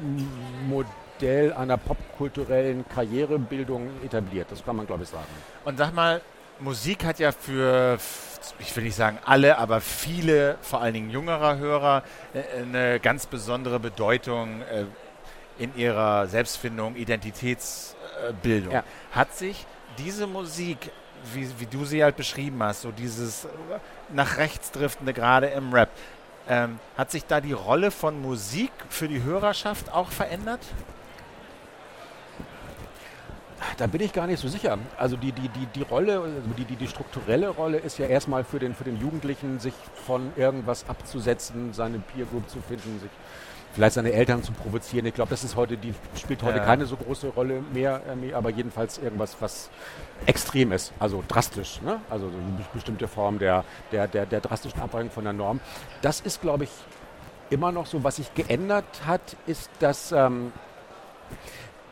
Modell 0.67 1.53
einer 1.53 1.77
popkulturellen 1.77 2.86
Karrierebildung 2.88 3.89
etabliert. 4.03 4.48
Das 4.50 4.65
kann 4.65 4.75
man, 4.75 4.88
glaube 4.88 5.03
ich, 5.03 5.09
sagen. 5.09 5.25
Und 5.65 5.77
sag 5.77 5.93
mal, 5.93 6.21
Musik 6.59 7.05
hat 7.05 7.19
ja 7.19 7.31
für 7.31 7.99
ich 8.59 8.75
will 8.75 8.83
nicht 8.83 8.95
sagen 8.95 9.19
alle, 9.25 9.57
aber 9.57 9.81
viele, 9.81 10.57
vor 10.61 10.81
allen 10.81 10.93
Dingen 10.93 11.09
jüngerer 11.09 11.57
Hörer, 11.57 12.03
äh, 12.33 12.61
eine 12.61 12.99
ganz 12.99 13.25
besondere 13.25 13.79
Bedeutung 13.79 14.61
äh, 14.61 14.85
in 15.57 15.75
ihrer 15.75 16.27
Selbstfindung, 16.27 16.95
Identitätsbildung. 16.95 18.73
Ja. 18.73 18.83
Hat 19.11 19.35
sich 19.35 19.65
diese 19.97 20.25
Musik, 20.27 20.91
wie, 21.33 21.49
wie, 21.59 21.65
du 21.65 21.85
sie 21.85 22.03
halt 22.03 22.15
beschrieben 22.15 22.63
hast, 22.63 22.81
so 22.83 22.91
dieses 22.91 23.47
nach 24.09 24.37
rechts 24.37 24.71
driftende 24.71 25.13
gerade 25.13 25.47
im 25.47 25.73
Rap, 25.73 25.89
ähm, 26.47 26.79
hat 26.97 27.12
sich 27.12 27.25
da 27.25 27.41
die 27.41 27.53
Rolle 27.53 27.91
von 27.91 28.21
Musik 28.21 28.71
für 28.89 29.07
die 29.07 29.21
Hörerschaft 29.21 29.91
auch 29.91 30.10
verändert? 30.10 30.62
Da 33.79 33.87
bin 33.87 34.01
ich 34.01 34.11
gar 34.11 34.27
nicht 34.27 34.41
so 34.41 34.49
sicher. 34.49 34.77
Also 34.97 35.15
die, 35.15 35.31
die, 35.31 35.47
die, 35.47 35.65
die 35.67 35.83
Rolle, 35.83 36.19
also 36.19 36.49
die, 36.57 36.65
die, 36.65 36.75
die 36.75 36.87
strukturelle 36.87 37.47
Rolle 37.47 37.77
ist 37.77 37.97
ja 37.97 38.07
erstmal 38.07 38.43
für 38.43 38.59
den, 38.59 38.75
für 38.75 38.83
den 38.83 38.99
Jugendlichen, 38.99 39.59
sich 39.59 39.73
von 40.05 40.33
irgendwas 40.35 40.89
abzusetzen, 40.89 41.71
seine 41.71 41.99
Peer 41.99 42.25
Group 42.25 42.49
zu 42.49 42.59
finden, 42.59 42.99
sich 42.99 43.09
vielleicht 43.73 43.93
seine 43.93 44.11
Eltern 44.11 44.43
zu 44.43 44.51
provozieren. 44.51 45.05
Ich 45.05 45.13
glaube, 45.13 45.29
das 45.29 45.45
ist 45.45 45.55
heute, 45.55 45.77
die 45.77 45.93
spielt 46.17 46.43
heute 46.43 46.57
ja. 46.57 46.65
keine 46.65 46.87
so 46.87 46.97
große 46.97 47.29
Rolle 47.29 47.63
mehr, 47.73 48.01
äh, 48.21 48.33
aber 48.33 48.49
jedenfalls 48.49 48.97
irgendwas, 48.97 49.37
was 49.39 49.69
extrem 50.25 50.73
ist, 50.73 50.91
also 50.99 51.23
drastisch, 51.25 51.81
ne? 51.81 52.01
also 52.09 52.29
so 52.29 52.35
eine 52.35 52.65
bestimmte 52.73 53.07
Form 53.07 53.39
der, 53.39 53.63
der, 53.93 54.09
der, 54.09 54.25
der 54.25 54.41
drastischen 54.41 54.81
Abweichung 54.81 55.09
von 55.09 55.23
der 55.23 55.31
Norm. 55.31 55.61
Das 56.01 56.19
ist, 56.19 56.41
glaube 56.41 56.65
ich, 56.65 56.71
immer 57.49 57.71
noch 57.71 57.85
so. 57.85 58.03
Was 58.03 58.17
sich 58.17 58.33
geändert 58.33 58.83
hat, 59.05 59.37
ist, 59.47 59.69
dass 59.79 60.11
ähm, 60.11 60.51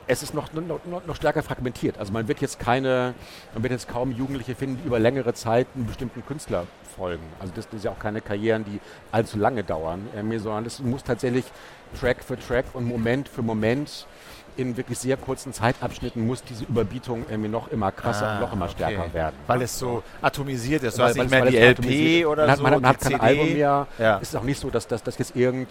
es 0.07 0.23
ist 0.23 0.33
noch, 0.33 0.53
noch, 0.53 0.79
noch, 1.05 1.15
stärker 1.15 1.43
fragmentiert. 1.43 1.97
Also 1.97 2.13
man 2.13 2.27
wird 2.27 2.39
jetzt 2.39 2.59
keine, 2.59 3.13
man 3.53 3.63
wird 3.63 3.73
jetzt 3.73 3.89
kaum 3.89 4.11
Jugendliche 4.11 4.55
finden, 4.55 4.79
die 4.81 4.87
über 4.87 4.99
längere 4.99 5.33
Zeit 5.33 5.67
einen 5.75 5.85
bestimmten 5.85 6.25
Künstler 6.25 6.65
folgen. 6.95 7.23
Also 7.39 7.53
das 7.55 7.67
sind 7.69 7.83
ja 7.83 7.91
auch 7.91 7.99
keine 7.99 8.21
Karrieren, 8.21 8.63
die 8.63 8.79
allzu 9.11 9.37
lange 9.37 9.63
dauern, 9.63 10.07
äh, 10.15 10.39
sondern 10.39 10.65
es 10.65 10.79
muss 10.79 11.03
tatsächlich 11.03 11.45
Track 11.99 12.23
für 12.23 12.39
Track 12.39 12.65
und 12.73 12.85
Moment 12.85 13.27
für 13.27 13.41
Moment 13.41 14.07
in 14.57 14.75
wirklich 14.75 14.99
sehr 14.99 15.17
kurzen 15.17 15.53
Zeitabschnitten 15.53 16.25
muss 16.25 16.43
diese 16.43 16.65
Überbietung 16.65 17.25
irgendwie 17.29 17.49
noch 17.49 17.69
immer 17.69 17.91
krasser 17.91 18.27
ah, 18.27 18.35
und 18.35 18.41
noch 18.41 18.53
immer 18.53 18.67
stärker 18.67 19.03
okay. 19.03 19.13
werden. 19.13 19.35
Weil 19.45 19.61
es 19.61 19.77
so 19.77 20.03
atomisiert 20.21 20.83
ist, 20.83 20.97
weil, 20.97 21.15
weil 21.15 21.23
nicht 21.25 21.53
mehr 21.53 21.73
die 21.75 22.21
LP 22.21 22.27
oder 22.27 22.47
man 22.47 22.49
hat, 22.49 22.57
so. 22.57 22.63
Man 22.63 22.73
hat, 22.73 22.81
man 22.81 22.89
hat 22.89 22.99
kein 22.99 23.11
CD. 23.11 23.23
Album 23.23 23.53
mehr. 23.53 23.87
Ja. 23.97 24.19
Es 24.21 24.29
ist 24.29 24.35
auch 24.35 24.43
nicht 24.43 24.59
so, 24.59 24.69
dass, 24.69 24.87
dass, 24.87 25.03
dass 25.03 25.17
jetzt 25.17 25.35
irgend, 25.35 25.69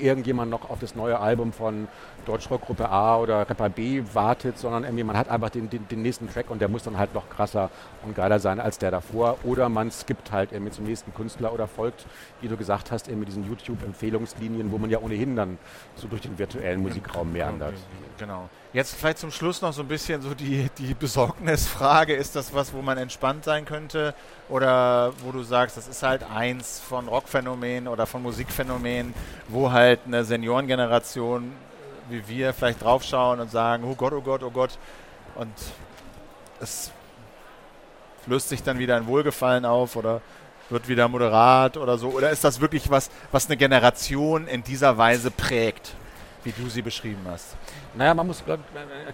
irgendjemand 0.00 0.50
noch 0.50 0.68
auf 0.70 0.78
das 0.78 0.94
neue 0.94 1.18
Album 1.18 1.52
von 1.52 1.88
Deutschrockgruppe 2.26 2.88
A 2.88 3.16
oder 3.18 3.48
Rapper 3.48 3.70
B 3.70 4.02
wartet, 4.12 4.58
sondern 4.58 4.84
irgendwie 4.84 5.04
man 5.04 5.16
hat 5.16 5.28
einfach 5.28 5.50
den, 5.50 5.70
den, 5.70 5.88
den, 5.88 6.02
nächsten 6.02 6.28
Track 6.28 6.50
und 6.50 6.60
der 6.60 6.68
muss 6.68 6.82
dann 6.82 6.98
halt 6.98 7.14
noch 7.14 7.30
krasser 7.30 7.70
und 8.04 8.14
geiler 8.14 8.38
sein 8.38 8.60
als 8.60 8.78
der 8.78 8.90
davor. 8.90 9.38
Oder 9.44 9.68
man 9.68 9.90
skippt 9.90 10.32
halt 10.32 10.52
irgendwie 10.52 10.72
zum 10.72 10.84
nächsten 10.84 11.14
Künstler 11.14 11.52
oder 11.52 11.66
folgt, 11.66 12.06
wie 12.40 12.48
du 12.48 12.56
gesagt 12.56 12.90
hast, 12.90 13.08
eben 13.08 13.20
mit 13.20 13.28
diesen 13.28 13.46
YouTube-Empfehlungslinien, 13.46 14.70
wo 14.72 14.78
man 14.78 14.90
ja 14.90 14.98
ohnehin 14.98 15.36
dann 15.36 15.58
so 15.94 16.08
durch 16.08 16.22
den 16.22 16.38
virtuellen 16.38 16.82
Musikraum 16.82 17.32
meandert. 17.32 17.74
Genau. 18.18 18.25
Jetzt 18.72 18.94
vielleicht 18.94 19.18
zum 19.18 19.30
Schluss 19.30 19.62
noch 19.62 19.72
so 19.72 19.82
ein 19.82 19.88
bisschen 19.88 20.20
so 20.20 20.34
die, 20.34 20.68
die 20.78 20.94
Besorgnisfrage. 20.94 22.14
Ist 22.14 22.36
das 22.36 22.54
was, 22.54 22.72
wo 22.72 22.82
man 22.82 22.98
entspannt 22.98 23.44
sein 23.44 23.64
könnte? 23.64 24.14
Oder 24.48 25.12
wo 25.24 25.32
du 25.32 25.42
sagst, 25.42 25.76
das 25.76 25.88
ist 25.88 26.02
halt 26.02 26.22
eins 26.24 26.80
von 26.80 27.08
Rockphänomenen 27.08 27.88
oder 27.88 28.06
von 28.06 28.22
Musikphänomenen, 28.22 29.14
wo 29.48 29.70
halt 29.72 30.00
eine 30.06 30.24
Seniorengeneration 30.24 31.52
wie 32.08 32.26
wir 32.28 32.52
vielleicht 32.52 32.82
draufschauen 32.82 33.40
und 33.40 33.50
sagen, 33.50 33.84
oh 33.84 33.94
Gott, 33.94 34.12
oh 34.12 34.20
Gott, 34.20 34.42
oh 34.42 34.50
Gott. 34.50 34.78
Und 35.34 35.52
es 36.60 36.90
löst 38.26 38.48
sich 38.48 38.62
dann 38.62 38.78
wieder 38.78 38.96
ein 38.96 39.06
Wohlgefallen 39.06 39.64
auf 39.64 39.96
oder 39.96 40.20
wird 40.70 40.88
wieder 40.88 41.08
moderat 41.08 41.76
oder 41.76 41.98
so? 41.98 42.08
Oder 42.08 42.30
ist 42.30 42.42
das 42.44 42.60
wirklich 42.60 42.90
was, 42.90 43.10
was 43.30 43.46
eine 43.46 43.56
Generation 43.56 44.46
in 44.48 44.62
dieser 44.62 44.98
Weise 44.98 45.30
prägt, 45.30 45.94
wie 46.44 46.52
du 46.52 46.68
sie 46.68 46.82
beschrieben 46.82 47.24
hast? 47.28 47.56
Naja, 47.96 48.12
man 48.12 48.26
muss 48.26 48.44
glaub, 48.44 48.60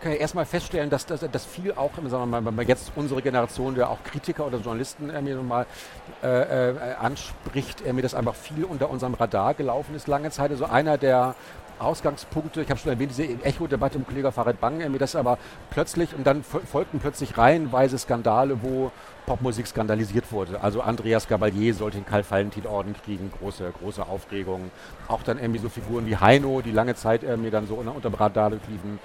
kann 0.01 0.11
ja 0.12 0.18
erstmal 0.18 0.45
feststellen, 0.45 0.90
dass, 0.90 1.07
dass, 1.07 1.21
dass 1.21 1.47
viel 1.47 1.73
auch, 1.73 1.92
sagen 1.95 2.11
wir 2.11 2.40
mal, 2.40 2.40
man 2.40 2.66
jetzt 2.66 2.90
unsere 2.97 3.23
Generation, 3.23 3.77
der 3.77 3.88
auch 3.88 4.03
Kritiker 4.03 4.45
oder 4.47 4.59
Journalisten 4.59 5.09
äh, 5.09 5.23
mir 5.23 5.37
mal 5.37 5.66
äh, 6.23 6.71
äh, 6.71 6.95
anspricht, 7.01 7.87
äh, 7.87 7.92
mir 7.92 8.03
das 8.03 8.14
einfach 8.14 8.35
viel 8.35 8.64
unter 8.64 8.90
unserem 8.90 9.14
Radar 9.14 9.55
gelaufen 9.55 9.95
ist 9.95 10.09
lange 10.09 10.31
Zeit. 10.31 10.51
Also 10.51 10.64
einer 10.64 10.99
der 10.99 11.37
Ausgangspunkte. 11.78 12.62
Ich 12.62 12.70
habe 12.70 12.78
schon 12.78 12.92
erwähnt, 12.92 13.11
diese 13.11 13.24
Echo-Debatte 13.24 13.98
um 13.98 14.06
Kollege 14.06 14.32
Farid 14.32 14.61
Bang, 14.61 14.78
mir 14.78 14.98
das 14.98 15.16
aber 15.16 15.38
plötzlich 15.70 16.14
und 16.14 16.26
dann 16.26 16.42
folgten 16.42 17.00
plötzlich 17.00 17.37
reihenweise 17.37 17.98
Skandale, 17.98 18.62
wo 18.62 18.90
Popmusik 19.26 19.66
skandalisiert 19.66 20.32
wurde. 20.32 20.61
Also 20.61 20.80
Andreas 20.80 21.28
Gabalier 21.28 21.74
sollte 21.74 21.98
den 21.98 22.06
Karl-Valentin-Orden 22.06 22.94
kriegen, 23.04 23.30
große, 23.38 23.72
große 23.80 24.06
Aufregung. 24.06 24.70
Auch 25.08 25.22
dann 25.22 25.38
irgendwie 25.38 25.61
so 25.61 25.68
Figuren 25.68 26.06
wie 26.06 26.16
Heino, 26.16 26.61
die 26.61 26.72
lange 26.72 26.94
Zeit 26.94 27.22
mir 27.38 27.50
dann 27.50 27.66
so 27.66 27.74
unter, 27.74 27.94
unter 27.94 28.20
Radar 28.20 28.50
liefen. 28.50 28.98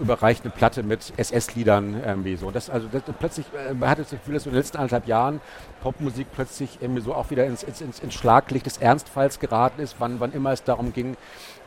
überreicht 0.00 0.44
eine 0.44 0.52
Platte 0.52 0.82
mit 0.82 1.12
SS-Liedern 1.16 2.02
irgendwie 2.04 2.36
so. 2.36 2.50
Das, 2.50 2.70
also 2.70 2.88
das, 2.90 3.02
plötzlich, 3.18 3.46
äh, 3.68 3.74
man 3.74 3.88
hatte 3.90 4.02
das 4.02 4.10
Gefühl, 4.10 4.34
dass 4.34 4.46
in 4.46 4.52
den 4.52 4.58
letzten 4.58 4.78
anderthalb 4.78 5.06
Jahren 5.06 5.40
Popmusik 5.82 6.28
plötzlich 6.32 6.78
irgendwie 6.80 7.02
so 7.02 7.14
auch 7.14 7.30
wieder 7.30 7.44
ins, 7.44 7.62
ins, 7.62 7.80
ins 7.80 8.14
Schlaglicht 8.14 8.66
des 8.66 8.78
Ernstfalls 8.78 9.40
geraten 9.40 9.82
ist, 9.82 9.96
wann, 9.98 10.20
wann 10.20 10.32
immer 10.32 10.52
es 10.52 10.64
darum 10.64 10.92
ging, 10.92 11.16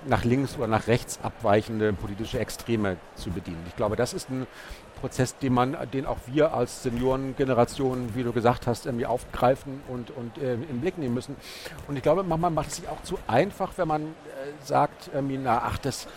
nach 0.06 0.24
links 0.24 0.58
oder 0.58 0.68
nach 0.68 0.88
rechts 0.88 1.20
abweichende 1.24 1.94
politische 1.94 2.40
Extreme 2.40 2.98
zu 3.16 3.32
bedienen. 3.32 3.64
Ich 3.68 3.76
glaube, 3.76 3.96
das 3.96 4.14
ist 4.14 4.30
ein 4.30 4.48
Prozess, 5.00 5.38
den 5.38 5.54
man, 5.54 5.78
den 5.94 6.06
auch 6.06 6.18
wir 6.26 6.54
als 6.54 6.84
Seniorengeneration, 6.84 8.16
wie 8.16 8.24
du 8.24 8.34
gesagt 8.34 8.68
hast, 8.68 8.86
irgendwie 8.86 9.06
aufgreifen 9.06 9.82
und, 9.88 10.12
und 10.12 10.38
äh, 10.38 10.54
im 10.54 10.82
Blick 10.82 10.98
nehmen 10.98 11.14
müssen. 11.14 11.36
Und 11.88 11.96
ich 11.96 12.04
glaube, 12.04 12.24
man 12.24 12.54
macht 12.54 12.70
es 12.70 12.78
sich 12.78 12.88
auch 12.88 13.02
zu 13.04 13.18
einfach, 13.28 13.72
wenn 13.78 13.88
man 13.88 14.04
äh, 14.04 14.08
sagt, 14.64 15.12
irgendwie, 15.14 15.38
na, 15.38 15.62
ach, 15.64 15.78
das, 15.78 16.08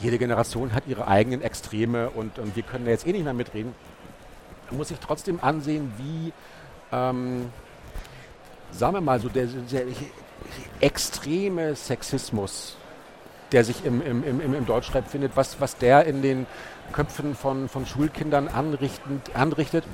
jede 0.00 0.18
Generation 0.18 0.72
hat 0.72 0.84
ihre 0.86 1.06
eigenen 1.06 1.42
Extreme 1.42 2.10
und, 2.10 2.38
und 2.38 2.56
wir 2.56 2.62
können 2.62 2.84
da 2.84 2.90
jetzt 2.90 3.06
eh 3.06 3.12
nicht 3.12 3.24
mehr 3.24 3.34
mitreden. 3.34 3.74
Man 4.70 4.78
muss 4.78 4.88
sich 4.88 4.98
trotzdem 4.98 5.38
ansehen, 5.42 5.92
wie, 5.98 6.32
ähm, 6.92 7.50
sagen 8.70 8.94
wir 8.94 9.00
mal 9.00 9.20
so, 9.20 9.28
der, 9.28 9.46
der 9.46 9.84
extreme 10.80 11.76
Sexismus, 11.76 12.76
der 13.52 13.64
sich 13.64 13.84
im, 13.84 14.00
im, 14.02 14.22
im, 14.24 14.54
im 14.54 14.66
Deutschrap 14.66 15.08
findet, 15.08 15.32
was, 15.36 15.60
was 15.60 15.76
der 15.76 16.04
in 16.06 16.22
den 16.22 16.46
Köpfen 16.92 17.34
von, 17.34 17.68
von 17.68 17.86
Schulkindern 17.86 18.48
anrichtet 18.48 19.84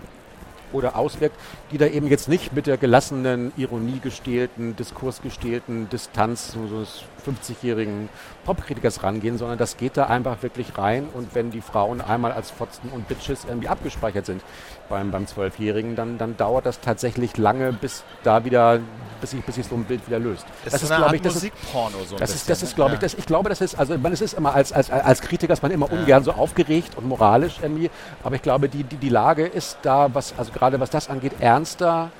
oder 0.72 0.96
auswirkt, 0.96 1.36
die 1.70 1.78
da 1.78 1.86
eben 1.86 2.06
jetzt 2.08 2.28
nicht 2.28 2.52
mit 2.52 2.66
der 2.66 2.76
gelassenen, 2.76 3.52
ironiegestählten, 3.56 4.76
diskursgestählten 4.76 5.88
Distanz 5.88 6.52
so, 6.52 6.66
so 6.66 6.86
50-jährigen 7.26 8.08
Popkritikers 8.44 9.02
rangehen, 9.02 9.38
sondern 9.38 9.58
das 9.58 9.76
geht 9.76 9.96
da 9.96 10.06
einfach 10.06 10.42
wirklich 10.42 10.78
rein 10.78 11.08
und 11.12 11.34
wenn 11.34 11.50
die 11.50 11.60
Frauen 11.60 12.00
einmal 12.00 12.32
als 12.32 12.50
Fotzen 12.50 12.90
und 12.90 13.08
Bitches 13.08 13.44
irgendwie 13.46 13.68
abgespeichert 13.68 14.26
sind 14.26 14.42
beim, 14.88 15.10
beim 15.10 15.26
Zwölfjährigen, 15.26 15.96
dann, 15.96 16.18
dann 16.18 16.36
dauert 16.36 16.66
das 16.66 16.80
tatsächlich 16.80 17.36
lange, 17.36 17.72
bis 17.72 18.04
da 18.22 18.44
wieder, 18.44 18.80
bis 19.20 19.30
sich, 19.30 19.44
bis 19.44 19.56
sich 19.56 19.66
so 19.66 19.74
ein 19.74 19.84
Bild 19.84 20.06
wieder 20.06 20.18
löst. 20.18 20.46
Das, 20.64 20.74
das 20.74 20.82
ist, 20.84 20.96
glaube 20.96 21.16
ich, 21.16 21.22
das 21.22 21.34
Musikporno 21.34 21.98
so 22.08 22.16
das 22.16 22.34
ist, 22.34 22.48
das 22.48 22.62
ist, 22.62 22.76
glaube 22.76 22.94
ich, 22.94 23.00
das, 23.00 23.14
ich 23.14 23.26
glaube, 23.26 23.48
das 23.48 23.60
ist, 23.60 23.78
also 23.78 23.98
man, 23.98 24.12
es 24.12 24.20
ist 24.20 24.34
immer 24.34 24.54
als, 24.54 24.72
als, 24.72 24.90
als 24.90 25.20
Kritiker 25.20 25.52
ist 25.52 25.62
man 25.62 25.72
immer 25.72 25.90
ja. 25.90 25.98
ungern 25.98 26.24
so 26.24 26.32
aufgeregt 26.32 26.96
und 26.96 27.06
moralisch 27.06 27.58
irgendwie, 27.62 27.90
aber 28.22 28.36
ich 28.36 28.42
glaube, 28.42 28.68
die, 28.68 28.84
die, 28.84 28.96
die 28.96 29.08
Lage 29.08 29.46
ist 29.46 29.78
da, 29.82 30.14
was, 30.14 30.34
also 30.38 30.52
gerade 30.52 30.78
was 30.80 30.90
das 30.90 31.08
angeht, 31.08 31.32
ernster 31.40 32.10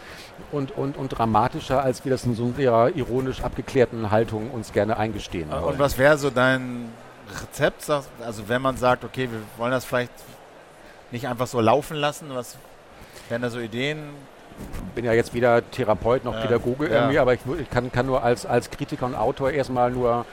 und, 0.52 0.76
und, 0.76 0.96
und 0.96 1.08
dramatischer, 1.08 1.82
als 1.82 2.04
wir 2.04 2.10
das 2.10 2.24
in 2.24 2.34
so 2.34 2.52
einer 2.56 2.94
ironisch 2.94 3.42
abgeklärten 3.42 4.10
Haltung 4.10 4.50
uns 4.50 4.72
gerne 4.72 4.96
eingestehen 4.96 5.50
wollen. 5.50 5.64
Und 5.64 5.78
was 5.78 5.98
wäre 5.98 6.18
so 6.18 6.30
dein 6.30 6.92
Rezept? 7.42 7.88
Also 7.90 8.48
wenn 8.48 8.62
man 8.62 8.76
sagt, 8.76 9.04
okay, 9.04 9.28
wir 9.30 9.40
wollen 9.56 9.72
das 9.72 9.84
vielleicht 9.84 10.12
nicht 11.10 11.26
einfach 11.28 11.46
so 11.46 11.60
laufen 11.60 11.96
lassen, 11.96 12.26
was 12.30 12.56
wären 13.28 13.42
da 13.42 13.50
so 13.50 13.58
Ideen? 13.58 14.10
Ich 14.58 14.94
bin 14.94 15.04
ja 15.04 15.12
jetzt 15.12 15.34
weder 15.34 15.70
Therapeut 15.70 16.24
noch 16.24 16.34
ja, 16.34 16.40
Pädagoge 16.40 16.86
ja. 16.86 16.94
irgendwie, 16.94 17.18
aber 17.18 17.34
ich, 17.34 17.40
ich, 17.60 17.68
kann, 17.68 17.92
kann 17.92 18.06
nur 18.06 18.22
als, 18.22 18.46
als 18.46 18.70
Kritiker 18.70 19.04
und 19.04 19.14
Autor 19.14 19.50
erstmal 19.50 19.90
nur 19.90 20.24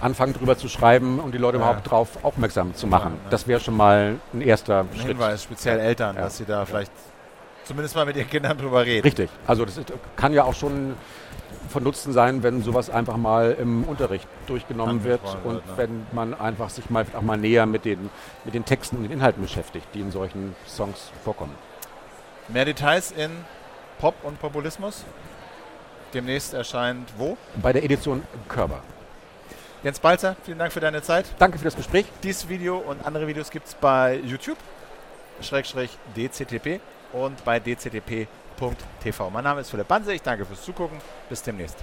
anfangen, 0.00 0.32
drüber 0.32 0.56
zu 0.56 0.68
schreiben 0.68 1.20
und 1.20 1.34
die 1.34 1.38
Leute 1.38 1.58
ja. 1.58 1.64
überhaupt 1.64 1.86
darauf 1.86 2.24
aufmerksam 2.24 2.74
zu 2.74 2.86
machen. 2.86 3.18
Das 3.28 3.46
wäre 3.46 3.60
schon 3.60 3.76
mal 3.76 4.16
ein 4.32 4.40
erster 4.40 4.80
ein 4.80 4.88
Schritt. 4.94 5.08
Hinweis, 5.08 5.42
speziell 5.42 5.78
Eltern, 5.78 6.16
dass 6.16 6.38
sie 6.38 6.46
da 6.46 6.64
vielleicht 6.64 6.92
zumindest 7.66 7.94
mal 7.96 8.06
mit 8.06 8.16
ihren 8.16 8.30
Kindern 8.30 8.56
drüber 8.56 8.86
reden. 8.86 9.02
Richtig. 9.02 9.28
Also 9.46 9.64
das 9.64 9.78
kann 10.16 10.32
ja 10.32 10.44
auch 10.44 10.54
schon 10.54 10.94
von 11.68 11.82
Nutzen 11.82 12.12
sein, 12.12 12.42
wenn 12.42 12.62
sowas 12.62 12.90
einfach 12.90 13.16
mal 13.16 13.56
im 13.58 13.84
Unterricht 13.84 14.28
durchgenommen 14.46 15.04
wird 15.04 15.20
und 15.44 15.54
wird, 15.54 15.66
ne? 15.66 15.72
wenn 15.76 16.06
man 16.12 16.32
einfach 16.32 16.70
sich 16.70 16.88
mal 16.90 17.04
auch 17.14 17.22
mal 17.22 17.36
näher 17.36 17.66
mit 17.66 17.84
den, 17.84 18.08
mit 18.44 18.54
den 18.54 18.64
Texten 18.64 18.96
und 18.96 19.02
den 19.02 19.12
Inhalten 19.12 19.42
beschäftigt, 19.42 19.86
die 19.92 20.00
in 20.00 20.10
solchen 20.10 20.54
Songs 20.66 21.10
vorkommen. 21.24 21.54
Mehr 22.48 22.64
Details 22.64 23.10
in 23.10 23.30
Pop 23.98 24.14
und 24.22 24.40
Populismus? 24.40 25.04
Demnächst 26.14 26.54
erscheint 26.54 27.12
wo? 27.18 27.36
Bei 27.60 27.72
der 27.72 27.82
Edition 27.82 28.22
Körber. 28.48 28.82
Jens 29.82 29.98
Balzer, 29.98 30.36
vielen 30.44 30.58
Dank 30.58 30.72
für 30.72 30.80
deine 30.80 31.02
Zeit. 31.02 31.26
Danke 31.38 31.58
für 31.58 31.64
das 31.64 31.76
Gespräch. 31.76 32.06
Dieses 32.22 32.48
Video 32.48 32.78
und 32.78 33.04
andere 33.04 33.26
Videos 33.26 33.50
gibt 33.50 33.66
es 33.66 33.74
bei 33.74 34.20
YouTube, 34.24 34.58
Schrägstrich 35.40 35.90
DCTP 36.16 36.80
und 37.16 37.44
bei 37.44 37.58
dctp.tv. 37.58 39.30
Mein 39.30 39.44
Name 39.44 39.62
ist 39.62 39.70
Philipp 39.70 39.88
Banse, 39.88 40.12
ich 40.12 40.22
danke 40.22 40.44
fürs 40.44 40.62
Zugucken, 40.62 40.98
bis 41.28 41.42
demnächst. 41.42 41.78